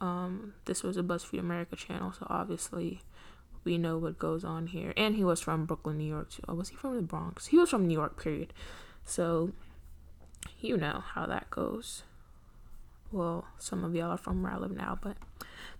um, 0.00 0.54
this 0.64 0.82
was 0.82 0.96
a 0.96 1.02
BuzzFeed 1.02 1.40
America 1.40 1.76
channel, 1.76 2.12
so 2.12 2.26
obviously 2.28 3.02
we 3.64 3.78
know 3.78 3.98
what 3.98 4.18
goes 4.18 4.44
on 4.44 4.68
here. 4.68 4.92
And 4.96 5.16
he 5.16 5.24
was 5.24 5.40
from 5.40 5.66
Brooklyn, 5.66 5.98
New 5.98 6.04
York. 6.04 6.30
Too. 6.30 6.42
Oh, 6.48 6.54
was 6.54 6.70
he 6.70 6.76
from 6.76 6.96
the 6.96 7.02
Bronx? 7.02 7.46
He 7.46 7.58
was 7.58 7.70
from 7.70 7.86
New 7.86 7.94
York, 7.94 8.22
period. 8.22 8.52
So 9.04 9.52
you 10.60 10.76
know 10.76 11.02
how 11.14 11.26
that 11.26 11.50
goes. 11.50 12.02
Well, 13.10 13.46
some 13.58 13.84
of 13.84 13.94
y'all 13.94 14.10
are 14.10 14.18
from 14.18 14.42
where 14.42 14.52
I 14.52 14.58
live 14.58 14.76
now, 14.76 14.98
but 15.00 15.16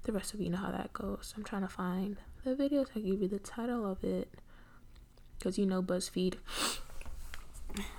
the 0.04 0.12
rest 0.12 0.34
of 0.34 0.40
you 0.40 0.48
know 0.50 0.58
how 0.58 0.70
that 0.70 0.92
goes. 0.92 1.34
I'm 1.36 1.44
trying 1.44 1.62
to 1.62 1.68
find 1.68 2.16
the 2.44 2.54
videos. 2.54 2.88
I 2.96 3.00
give 3.00 3.20
you 3.20 3.28
the 3.28 3.38
title 3.38 3.90
of 3.90 4.02
it 4.02 4.28
because 5.38 5.58
you 5.58 5.66
know 5.66 5.82
BuzzFeed. 5.82 6.34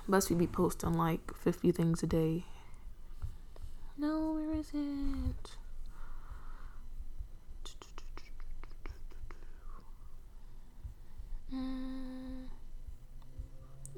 BuzzFeed 0.09 0.37
be 0.37 0.47
posting 0.47 0.93
like 0.93 1.33
50 1.35 1.71
things 1.71 2.03
a 2.03 2.07
day. 2.07 2.45
No, 3.97 4.33
where 4.33 4.59
is 4.59 4.71
it? 4.73 5.51
Mm. 11.53 12.47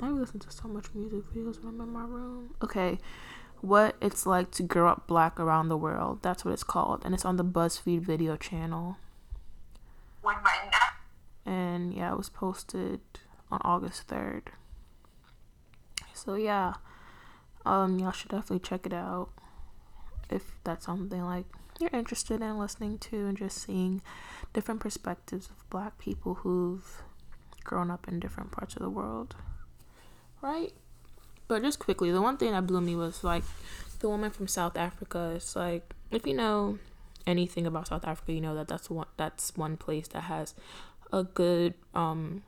I 0.02 0.10
listen 0.10 0.40
to 0.40 0.52
so 0.52 0.68
much 0.68 0.88
music 0.94 1.22
videos 1.34 1.64
when 1.64 1.76
I'm 1.76 1.82
in 1.82 1.90
my 1.94 2.04
room. 2.04 2.56
Okay, 2.64 2.98
what 3.62 3.96
it's 4.02 4.26
like 4.26 4.52
to 4.52 4.64
grow 4.64 4.90
up 4.90 5.08
black 5.08 5.40
around 5.40 5.70
the 5.70 5.78
world. 5.78 6.20
That's 6.22 6.44
what 6.44 6.54
it's 6.54 6.64
called, 6.64 7.04
and 7.06 7.14
it's 7.14 7.26
on 7.26 7.38
the 7.38 7.46
BuzzFeed 7.46 8.02
video 8.02 8.36
channel. 8.36 8.98
And 11.46 11.94
yeah, 11.94 12.12
it 12.14 12.18
was 12.18 12.30
posted 12.30 13.02
on 13.52 13.60
August 13.64 14.08
3rd. 14.08 14.48
So 16.14 16.36
yeah, 16.36 16.76
um 17.66 18.00
y'all 18.00 18.12
should 18.12 18.32
definitely 18.32 18.60
check 18.60 18.86
it 18.86 18.94
out 18.94 19.30
if 20.30 20.56
that's 20.64 20.86
something 20.86 21.24
like 21.24 21.46
you're 21.80 21.90
interested 21.94 22.42
in 22.42 22.58
listening 22.58 22.98
to 23.00 23.28
and 23.28 23.38
just 23.38 23.58
seeing 23.58 24.02
different 24.54 24.80
perspectives 24.80 25.50
of 25.50 25.70
black 25.70 25.98
people 25.98 26.36
who've 26.36 27.04
grown 27.64 27.92
up 27.92 28.08
in 28.08 28.20
different 28.20 28.52
parts 28.52 28.76
of 28.76 28.82
the 28.82 28.90
world. 28.90 29.36
Right? 30.42 30.74
But 31.48 31.62
just 31.64 31.80
quickly, 31.80 32.12
the 32.12 32.22
one 32.22 32.38
thing 32.38 32.52
that 32.52 32.68
blew 32.68 32.82
me 32.82 32.96
was 32.96 33.24
like 33.24 33.44
the 34.00 34.10
woman 34.10 34.32
from 34.32 34.48
South 34.48 34.78
Africa. 34.78 35.34
It's 35.36 35.56
like 35.56 35.94
if 36.10 36.26
you 36.26 36.34
know 36.34 36.80
anything 37.28 37.68
about 37.68 37.88
South 37.88 38.06
Africa, 38.06 38.34
you 38.34 38.42
know 38.42 38.56
that 38.56 38.68
that's 38.68 38.90
one 38.90 39.08
that's 39.18 39.56
one 39.56 39.78
place 39.78 40.08
that 40.10 40.24
has 40.24 40.56
a 41.12 41.24
good 41.24 41.74
um 41.94 42.44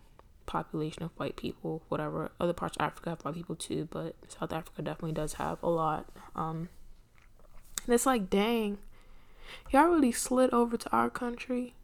population 0.45 1.04
of 1.04 1.12
white 1.17 1.36
people, 1.36 1.84
whatever. 1.89 2.32
Other 2.39 2.54
parts 2.54 2.78
of 2.78 2.86
Africa 2.86 3.12
have 3.12 3.21
white 3.21 3.36
people 3.36 3.56
too, 3.56 3.88
but 3.91 4.15
South 4.28 4.54
Africa 4.54 4.82
definitely 4.82 5.13
does 5.13 5.34
have 5.34 5.62
a 5.63 5.69
lot. 5.69 6.10
Um, 6.36 6.69
and 7.86 7.93
it's 7.93 8.06
like, 8.06 8.30
dang, 8.30 8.78
y'all 9.71 9.88
really 9.88 10.12
slid 10.12 10.54
over 10.54 10.78
to 10.78 10.91
our 10.91 11.10
country 11.10 11.76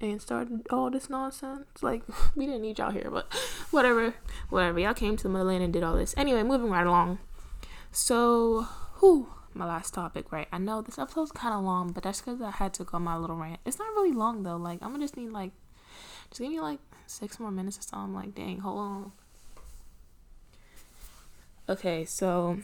and 0.00 0.20
started 0.20 0.66
all 0.70 0.90
this 0.90 1.10
nonsense. 1.10 1.66
Like, 1.82 2.02
we 2.36 2.46
didn't 2.46 2.62
need 2.62 2.78
y'all 2.78 2.90
here, 2.90 3.10
but 3.10 3.32
whatever, 3.70 4.14
whatever. 4.48 4.78
Y'all 4.78 4.94
came 4.94 5.16
to 5.18 5.28
motherland 5.28 5.62
and 5.62 5.72
did 5.72 5.82
all 5.82 5.96
this. 5.96 6.14
Anyway, 6.16 6.42
moving 6.42 6.70
right 6.70 6.86
along. 6.86 7.18
So, 7.92 8.62
who? 8.94 9.28
My 9.54 9.66
last 9.66 9.94
topic, 9.94 10.30
right? 10.30 10.46
I 10.52 10.58
know 10.58 10.82
this 10.82 10.98
episode's 10.98 11.32
kind 11.32 11.54
of 11.54 11.64
long, 11.64 11.92
but 11.92 12.02
that's 12.02 12.20
because 12.20 12.40
I 12.40 12.50
had 12.50 12.74
to 12.74 12.84
go 12.84 12.96
on 12.96 13.02
my 13.02 13.16
little 13.16 13.36
rant. 13.36 13.60
It's 13.64 13.78
not 13.78 13.88
really 13.88 14.12
long 14.12 14.42
though. 14.42 14.56
Like, 14.56 14.78
I'm 14.82 14.90
gonna 14.90 15.04
just 15.04 15.16
need 15.16 15.30
like, 15.30 15.52
just 16.30 16.40
give 16.40 16.50
me 16.50 16.60
like 16.60 16.78
six 17.06 17.40
more 17.40 17.50
minutes 17.50 17.78
or 17.78 17.82
so. 17.82 17.96
I'm 17.96 18.14
like, 18.14 18.34
dang, 18.34 18.58
hold 18.58 18.78
on. 18.78 19.12
Okay, 21.68 22.04
so 22.04 22.58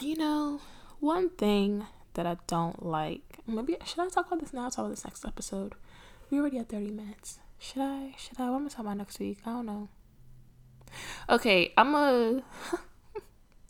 you 0.00 0.16
know, 0.16 0.60
one 0.98 1.30
thing 1.30 1.86
that 2.14 2.26
I 2.26 2.36
don't 2.46 2.84
like. 2.84 3.22
Maybe 3.46 3.76
should 3.84 4.00
I 4.00 4.08
talk 4.08 4.26
about 4.26 4.40
this 4.40 4.52
now? 4.52 4.64
I'll 4.64 4.70
talk 4.70 4.84
about 4.84 4.90
this 4.90 5.04
next 5.04 5.24
episode. 5.24 5.74
We 6.30 6.38
already 6.38 6.58
at 6.58 6.68
thirty 6.68 6.90
minutes. 6.90 7.38
Should 7.58 7.82
I? 7.82 8.14
Should 8.18 8.40
I? 8.40 8.50
What 8.50 8.56
am 8.56 8.66
I 8.66 8.68
talking 8.68 8.84
about 8.86 8.96
next 8.98 9.18
week? 9.18 9.38
I 9.44 9.50
don't 9.50 9.66
know. 9.66 9.88
Okay, 11.28 11.72
I'm 11.76 11.94
a. 11.94 12.42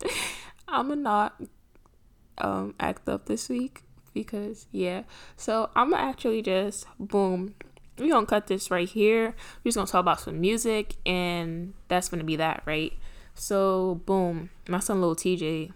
I'm 0.68 0.90
a 0.90 0.96
not 0.96 1.40
um 2.38 2.74
act 2.80 3.08
up 3.08 3.26
this 3.26 3.48
week 3.48 3.82
because 4.14 4.66
yeah. 4.70 5.02
So 5.36 5.70
I'm 5.74 5.92
actually 5.92 6.42
just 6.42 6.86
boom 6.98 7.54
we're 8.00 8.12
gonna 8.12 8.26
cut 8.26 8.46
this 8.46 8.70
right 8.70 8.88
here. 8.88 9.34
We're 9.62 9.68
just 9.68 9.76
gonna 9.76 9.86
talk 9.86 10.00
about 10.00 10.20
some 10.20 10.40
music, 10.40 10.96
and 11.04 11.74
that's 11.88 12.08
gonna 12.08 12.24
be 12.24 12.36
that, 12.36 12.62
right? 12.64 12.92
So, 13.34 14.00
boom, 14.06 14.50
my 14.68 14.80
son, 14.80 15.00
little 15.00 15.16
Tjay, 15.16 15.72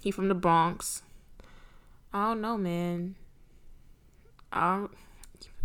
he 0.00 0.10
from 0.10 0.28
the 0.28 0.34
Bronx. 0.34 1.02
I 2.12 2.28
don't 2.28 2.40
know, 2.40 2.56
man. 2.56 3.16
I 4.52 4.76
don't, 4.76 4.90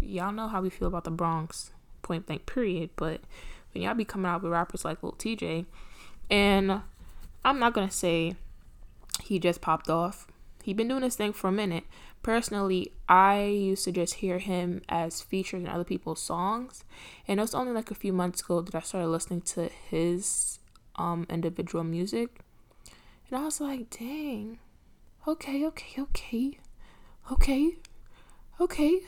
y'all 0.02 0.32
know 0.32 0.48
how 0.48 0.62
we 0.62 0.70
feel 0.70 0.88
about 0.88 1.04
the 1.04 1.12
Bronx, 1.12 1.72
point 2.02 2.26
blank, 2.26 2.46
period. 2.46 2.92
But 2.96 3.22
when 3.72 3.84
y'all 3.84 3.94
be 3.94 4.06
coming 4.06 4.30
out 4.30 4.42
with 4.42 4.52
rappers 4.52 4.86
like 4.86 5.04
Lil 5.04 5.14
Tjay, 5.14 5.66
and 6.30 6.82
I'm 7.44 7.60
not 7.60 7.74
gonna 7.74 7.92
say 7.92 8.36
he 9.24 9.40
just 9.40 9.62
popped 9.62 9.90
off. 9.90 10.28
He 10.64 10.74
been 10.74 10.90
doing 10.90 11.02
this 11.02 11.16
thing 11.16 11.32
for 11.32 11.48
a 11.48 11.52
minute, 11.52 11.86
personally, 12.24 12.92
I 13.08 13.44
used 13.44 13.86
to 13.86 13.92
just 13.94 14.16
hear 14.16 14.38
him 14.38 14.82
as 14.90 15.22
featured 15.22 15.62
in 15.62 15.68
other 15.68 15.86
people's 15.86 16.22
songs, 16.22 16.84
and 17.26 17.40
it 17.40 17.42
was 17.42 17.56
only 17.56 17.72
like 17.72 17.90
a 17.90 17.96
few 17.96 18.12
months 18.12 18.42
ago 18.42 18.62
that 18.62 18.76
I 18.76 18.82
started 18.82 19.08
listening 19.08 19.42
to 19.42 19.70
his 19.90 20.60
um 20.98 21.26
individual 21.30 21.86
music, 21.86 22.42
and 23.30 23.40
I 23.40 23.46
was 23.46 23.62
like, 23.62 23.90
dang, 23.92 24.60
okay, 25.26 25.66
okay, 25.66 26.02
okay, 26.02 26.60
okay, 27.32 27.78
okay. 28.60 29.02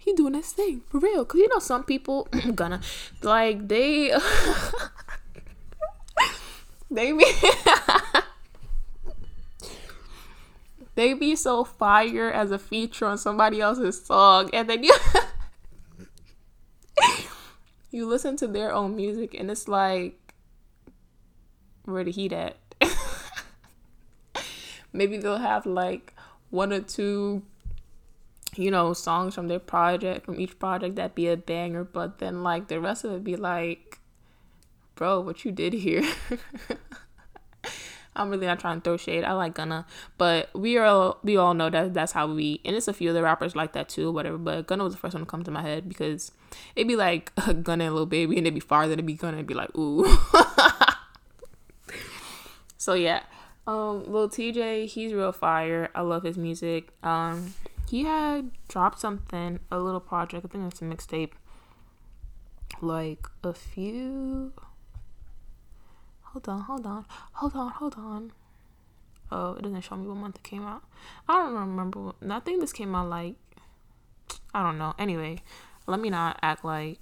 He 0.00 0.12
doing 0.14 0.34
his 0.34 0.52
thing 0.52 0.80
for 0.88 0.98
real, 0.98 1.26
cause 1.26 1.38
you 1.38 1.48
know 1.48 1.58
some 1.58 1.84
people 1.84 2.26
gonna 2.54 2.80
like 3.22 3.68
they 3.68 4.10
they 6.90 7.12
be 7.12 7.24
they 10.94 11.12
be 11.12 11.36
so 11.36 11.64
fire 11.64 12.32
as 12.32 12.50
a 12.50 12.58
feature 12.58 13.04
on 13.04 13.18
somebody 13.18 13.60
else's 13.60 14.02
song 14.04 14.48
and 14.54 14.70
then 14.70 14.82
you 14.82 14.94
you 17.90 18.06
listen 18.06 18.38
to 18.38 18.48
their 18.48 18.72
own 18.72 18.96
music 18.96 19.34
and 19.34 19.50
it's 19.50 19.68
like 19.68 20.34
where 21.84 22.04
the 22.04 22.10
heat 22.10 22.32
at? 22.32 22.56
Maybe 24.92 25.18
they'll 25.18 25.38
have 25.38 25.66
like 25.66 26.14
one 26.50 26.72
or 26.72 26.80
two 26.80 27.42
you 28.56 28.70
know 28.70 28.92
songs 28.92 29.34
from 29.34 29.48
their 29.48 29.58
project 29.58 30.24
from 30.26 30.40
each 30.40 30.58
project 30.58 30.96
that 30.96 31.14
be 31.14 31.28
a 31.28 31.36
banger 31.36 31.84
but 31.84 32.18
then 32.18 32.42
like 32.42 32.68
the 32.68 32.80
rest 32.80 33.04
of 33.04 33.12
it 33.12 33.24
be 33.24 33.36
like 33.36 33.98
bro 34.94 35.20
what 35.20 35.44
you 35.44 35.52
did 35.52 35.72
here 35.72 36.04
I'm 38.16 38.28
really 38.28 38.46
not 38.46 38.58
trying 38.58 38.80
to 38.80 38.84
throw 38.84 38.96
shade. 38.96 39.24
I 39.24 39.32
like 39.32 39.54
Gunna, 39.54 39.86
but 40.18 40.50
we 40.54 40.76
are 40.76 41.16
we 41.22 41.36
all 41.36 41.54
know 41.54 41.70
that 41.70 41.94
that's 41.94 42.12
how 42.12 42.32
we 42.32 42.60
and 42.64 42.74
it's 42.74 42.88
a 42.88 42.92
few 42.92 43.10
other 43.10 43.22
rappers 43.22 43.54
like 43.54 43.72
that 43.72 43.88
too, 43.88 44.10
whatever. 44.10 44.36
But 44.36 44.66
Gunna 44.66 44.84
was 44.84 44.94
the 44.94 44.98
first 44.98 45.14
one 45.14 45.22
to 45.22 45.30
come 45.30 45.44
to 45.44 45.50
my 45.50 45.62
head 45.62 45.88
because 45.88 46.32
it'd 46.74 46.88
be 46.88 46.96
like 46.96 47.32
Gunna 47.62 47.84
and 47.84 47.94
Lil 47.94 48.06
Baby, 48.06 48.36
and 48.36 48.46
it'd 48.46 48.54
be 48.54 48.60
farther 48.60 48.96
to 48.96 49.02
be 49.02 49.14
Gunna 49.14 49.38
and 49.38 49.46
be 49.46 49.54
like 49.54 49.76
ooh. 49.76 50.06
so 52.78 52.94
yeah, 52.94 53.22
um, 53.66 54.04
Lil 54.10 54.28
Tjay, 54.28 54.86
he's 54.86 55.12
real 55.12 55.32
fire. 55.32 55.90
I 55.94 56.00
love 56.00 56.24
his 56.24 56.36
music. 56.36 56.88
Um, 57.02 57.54
he 57.90 58.04
had 58.04 58.50
dropped 58.68 59.00
something, 59.00 59.60
a 59.70 59.78
little 59.78 60.00
project. 60.00 60.44
I 60.44 60.48
think 60.48 60.70
it's 60.70 60.80
a 60.80 60.84
mixtape. 60.84 61.32
Like 62.80 63.26
a 63.42 63.52
few 63.52 64.52
hold 66.32 66.48
on, 66.48 66.60
hold 66.60 66.86
on, 66.86 67.04
hold 67.32 67.56
on, 67.56 67.70
hold 67.70 67.94
on. 67.96 68.32
Oh, 69.32 69.54
it 69.54 69.62
doesn't 69.62 69.80
show 69.82 69.96
me 69.96 70.06
what 70.06 70.16
month 70.16 70.36
it 70.36 70.42
came 70.42 70.64
out. 70.64 70.82
I 71.28 71.38
don't 71.38 71.54
remember. 71.54 72.12
I 72.28 72.40
think 72.40 72.60
this 72.60 72.72
came 72.72 72.94
out 72.94 73.08
like 73.08 73.34
I 74.54 74.62
don't 74.62 74.78
know. 74.78 74.94
Anyway, 74.98 75.38
let 75.86 76.00
me 76.00 76.10
not 76.10 76.38
act 76.42 76.64
like 76.64 77.00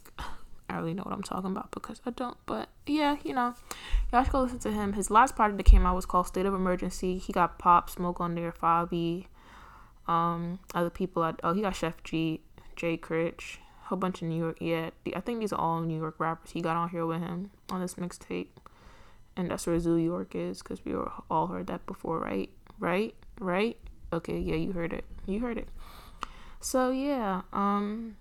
I 0.71 0.77
really 0.77 0.95
know 0.95 1.03
what 1.03 1.15
I'm 1.15 1.23
talking 1.23 1.51
about 1.51 1.71
because 1.71 2.01
I 2.07 2.11
don't. 2.11 2.37
But 2.47 2.69
yeah, 2.87 3.17
you 3.25 3.35
know, 3.35 3.55
y'all 4.13 4.25
should 4.25 4.33
go 4.33 4.43
listen 4.43 4.59
to 4.61 4.73
him. 4.73 4.95
His 4.95 5.11
last 5.11 5.37
project 5.37 5.59
that 5.59 5.67
came 5.67 5.87
out 5.87 5.95
was 5.95 6.07
called 6.07 6.27
State 6.27 6.47
of 6.47 6.55
Emergency. 6.55 7.19
He 7.19 7.33
got 7.33 7.59
Pop 7.59 7.91
Smoke 7.91 8.21
on 8.21 8.35
there, 8.35 8.53
Fivio, 8.53 9.27
um, 10.09 10.59
other 10.75 10.91
people. 10.91 11.25
At, 11.25 11.41
oh, 11.45 11.53
he 11.55 11.63
got 11.63 11.75
Sheff 11.75 11.95
G, 12.05 12.41
Jay 12.77 12.97
Critch, 12.97 13.59
a 13.85 13.89
whole 13.89 13.99
bunch 13.99 14.23
of 14.23 14.29
New 14.29 14.39
York. 14.39 14.59
Yeah, 14.61 14.91
I 15.15 15.21
think 15.21 15.41
these 15.41 15.53
are 15.53 15.61
all 15.61 15.81
New 15.81 15.99
York 15.99 16.17
rappers. 16.19 16.51
He 16.51 16.61
got 16.61 16.77
on 16.77 16.89
here 16.89 17.07
with 17.07 17.21
him 17.21 17.51
on 17.71 17.81
this 17.81 17.95
mixtape 17.95 18.49
and 19.39 19.53
that's 19.53 19.67
where 19.69 19.79
Zoo 19.79 19.97
York 19.97 20.35
is 20.35 20.59
because 20.59 20.85
we 20.85 20.95
all 21.31 21.47
heard 21.47 21.69
that 21.69 21.87
before, 21.87 22.19
right? 22.19 22.51
Right? 22.81 23.15
Right? 23.41 23.79
Okay, 24.13 24.37
yeah, 24.37 24.57
you 24.57 24.73
heard 24.73 24.93
it. 24.93 25.05
You 25.27 25.39
heard 25.39 25.57
it. 25.57 25.69
So 26.61 26.91
yeah, 26.91 27.43
um, 27.53 28.17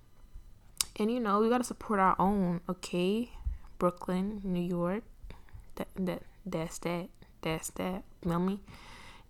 and 0.98 1.12
you 1.12 1.20
know 1.20 1.40
we 1.40 1.50
gotta 1.50 1.64
support 1.64 2.00
our 2.00 2.16
own, 2.20 2.62
okay? 2.70 3.32
Brooklyn, 3.80 4.42
New 4.44 4.62
York, 4.62 5.04
that 5.76 5.88
that 5.96 6.22
that's 6.46 6.78
that, 6.80 7.10
that's 7.42 7.72
that. 7.72 8.04
Know 8.24 8.40
me? 8.40 8.60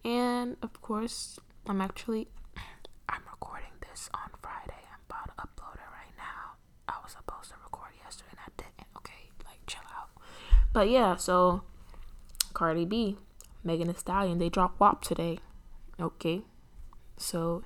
And 0.04 0.58
of 0.62 0.82
course, 0.82 1.40
I'm 1.66 1.80
actually 1.80 2.28
this 3.98 4.10
on 4.14 4.30
Friday. 4.42 4.84
I'm 4.94 5.02
about 5.10 5.26
to 5.26 5.44
upload 5.44 5.76
it 5.76 5.90
right 5.92 6.14
now. 6.18 6.58
I 6.88 6.94
was 7.04 7.14
supposed 7.14 7.50
to 7.50 7.56
record 7.64 7.92
yesterday 8.04 8.30
and 8.32 8.40
I 8.46 8.50
didn't. 8.58 8.88
Okay, 8.98 9.30
like 9.46 9.60
chill 9.66 9.82
out. 9.98 10.10
But 10.74 10.90
yeah, 10.90 11.16
so 11.16 11.64
Cardi 12.54 12.86
B, 12.86 13.18
Megan 13.64 13.88
Thee 13.88 13.96
Stallion, 13.98 14.38
they 14.38 14.50
dropped 14.50 14.80
WAP 14.80 15.02
today. 15.02 15.40
Okay. 16.00 16.42
So 17.18 17.64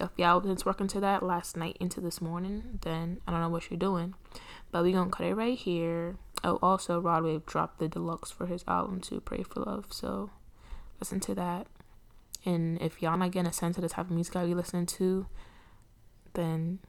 if 0.00 0.08
y'all 0.16 0.40
was 0.40 0.64
working 0.64 0.88
to 0.88 1.00
that 1.00 1.22
last 1.22 1.56
night 1.56 1.76
into 1.78 2.00
this 2.00 2.22
morning, 2.22 2.78
then 2.82 3.20
I 3.28 3.32
don't 3.32 3.42
know 3.42 3.50
what 3.50 3.70
you're 3.70 3.78
doing. 3.78 4.14
But 4.72 4.84
we 4.84 4.92
gonna 4.92 5.10
cut 5.10 5.26
it 5.26 5.34
right 5.34 5.58
here. 5.58 6.16
Oh, 6.42 6.58
also 6.62 6.98
Rod 6.98 7.24
Wave 7.24 7.44
dropped 7.44 7.78
the 7.78 7.88
deluxe 7.88 8.30
for 8.30 8.46
his 8.46 8.64
album 8.66 9.00
to 9.02 9.20
Pray 9.20 9.42
for 9.42 9.60
Love. 9.60 9.88
So 9.90 10.30
listen 10.98 11.20
to 11.20 11.34
that. 11.34 11.66
And 12.46 12.80
if 12.80 13.02
y'all 13.02 13.18
not 13.18 13.32
getting 13.32 13.48
a 13.48 13.52
sense 13.52 13.76
of 13.76 13.82
the 13.82 13.88
type 13.88 14.06
of 14.06 14.12
music 14.12 14.36
I 14.36 14.46
be 14.46 14.54
listening 14.54 14.86
to, 14.86 15.26
then 16.34 16.80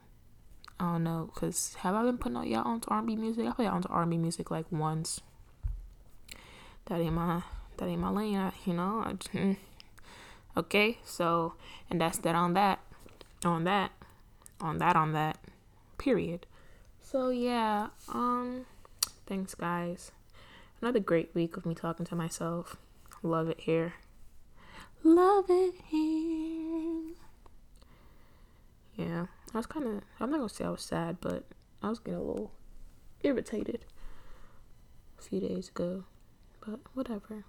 I 0.78 0.92
don't 0.92 1.04
know. 1.04 1.30
Cause 1.34 1.74
have 1.80 1.94
I 1.94 2.02
been 2.02 2.18
putting 2.18 2.36
out 2.36 2.46
y'all 2.46 2.66
onto 2.66 2.88
R&B 2.90 3.16
music? 3.16 3.46
I 3.46 3.52
put 3.52 3.64
y'all 3.64 3.74
onto 3.74 3.88
R&B 3.88 4.18
music 4.18 4.50
like 4.50 4.66
once 4.70 5.20
that 6.86 7.00
ain't 7.00 7.14
my 7.14 7.42
that 7.76 7.86
ain't 7.86 8.00
my 8.00 8.10
lane. 8.10 8.52
you 8.64 8.74
know. 8.74 9.02
I, 9.04 9.12
mm. 9.12 9.56
okay, 10.56 10.98
so 11.04 11.54
and 11.90 12.00
that's 12.00 12.18
that 12.18 12.34
on 12.34 12.54
that, 12.54 12.80
on 13.44 13.64
that, 13.64 13.92
on 14.60 14.78
that, 14.78 14.96
on 14.96 15.12
that. 15.12 15.38
Period. 15.98 16.46
So 17.00 17.30
yeah. 17.30 17.88
Um. 18.12 18.66
Thanks, 19.26 19.54
guys. 19.54 20.12
Another 20.80 21.00
great 21.00 21.34
week 21.34 21.56
of 21.56 21.66
me 21.66 21.74
talking 21.74 22.06
to 22.06 22.14
myself. 22.14 22.76
Love 23.22 23.48
it 23.48 23.60
here. 23.60 23.94
Love 25.02 25.46
it 25.48 25.74
here. 25.88 27.14
yeah, 28.96 29.26
I 29.56 29.58
was 29.58 29.66
kind 29.66 29.86
of. 29.86 30.02
I'm 30.20 30.30
not 30.30 30.36
gonna 30.36 30.50
say 30.50 30.66
I 30.66 30.68
was 30.68 30.82
sad, 30.82 31.16
but 31.18 31.44
I 31.82 31.88
was 31.88 31.98
getting 31.98 32.20
a 32.20 32.22
little 32.22 32.52
irritated 33.22 33.86
a 35.18 35.22
few 35.22 35.40
days 35.40 35.70
ago. 35.70 36.04
But 36.60 36.80
whatever. 36.92 37.46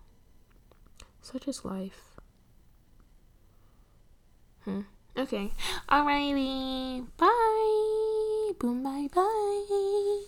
Such 1.22 1.50
is 1.50 1.66
life. 1.66 2.16
Hmm. 4.64 4.84
Okay. 5.18 5.52
Alrighty. 5.90 7.06
Bye. 7.18 8.54
Boom. 8.58 8.84
Bye. 8.84 9.10
Bye. 9.14 10.28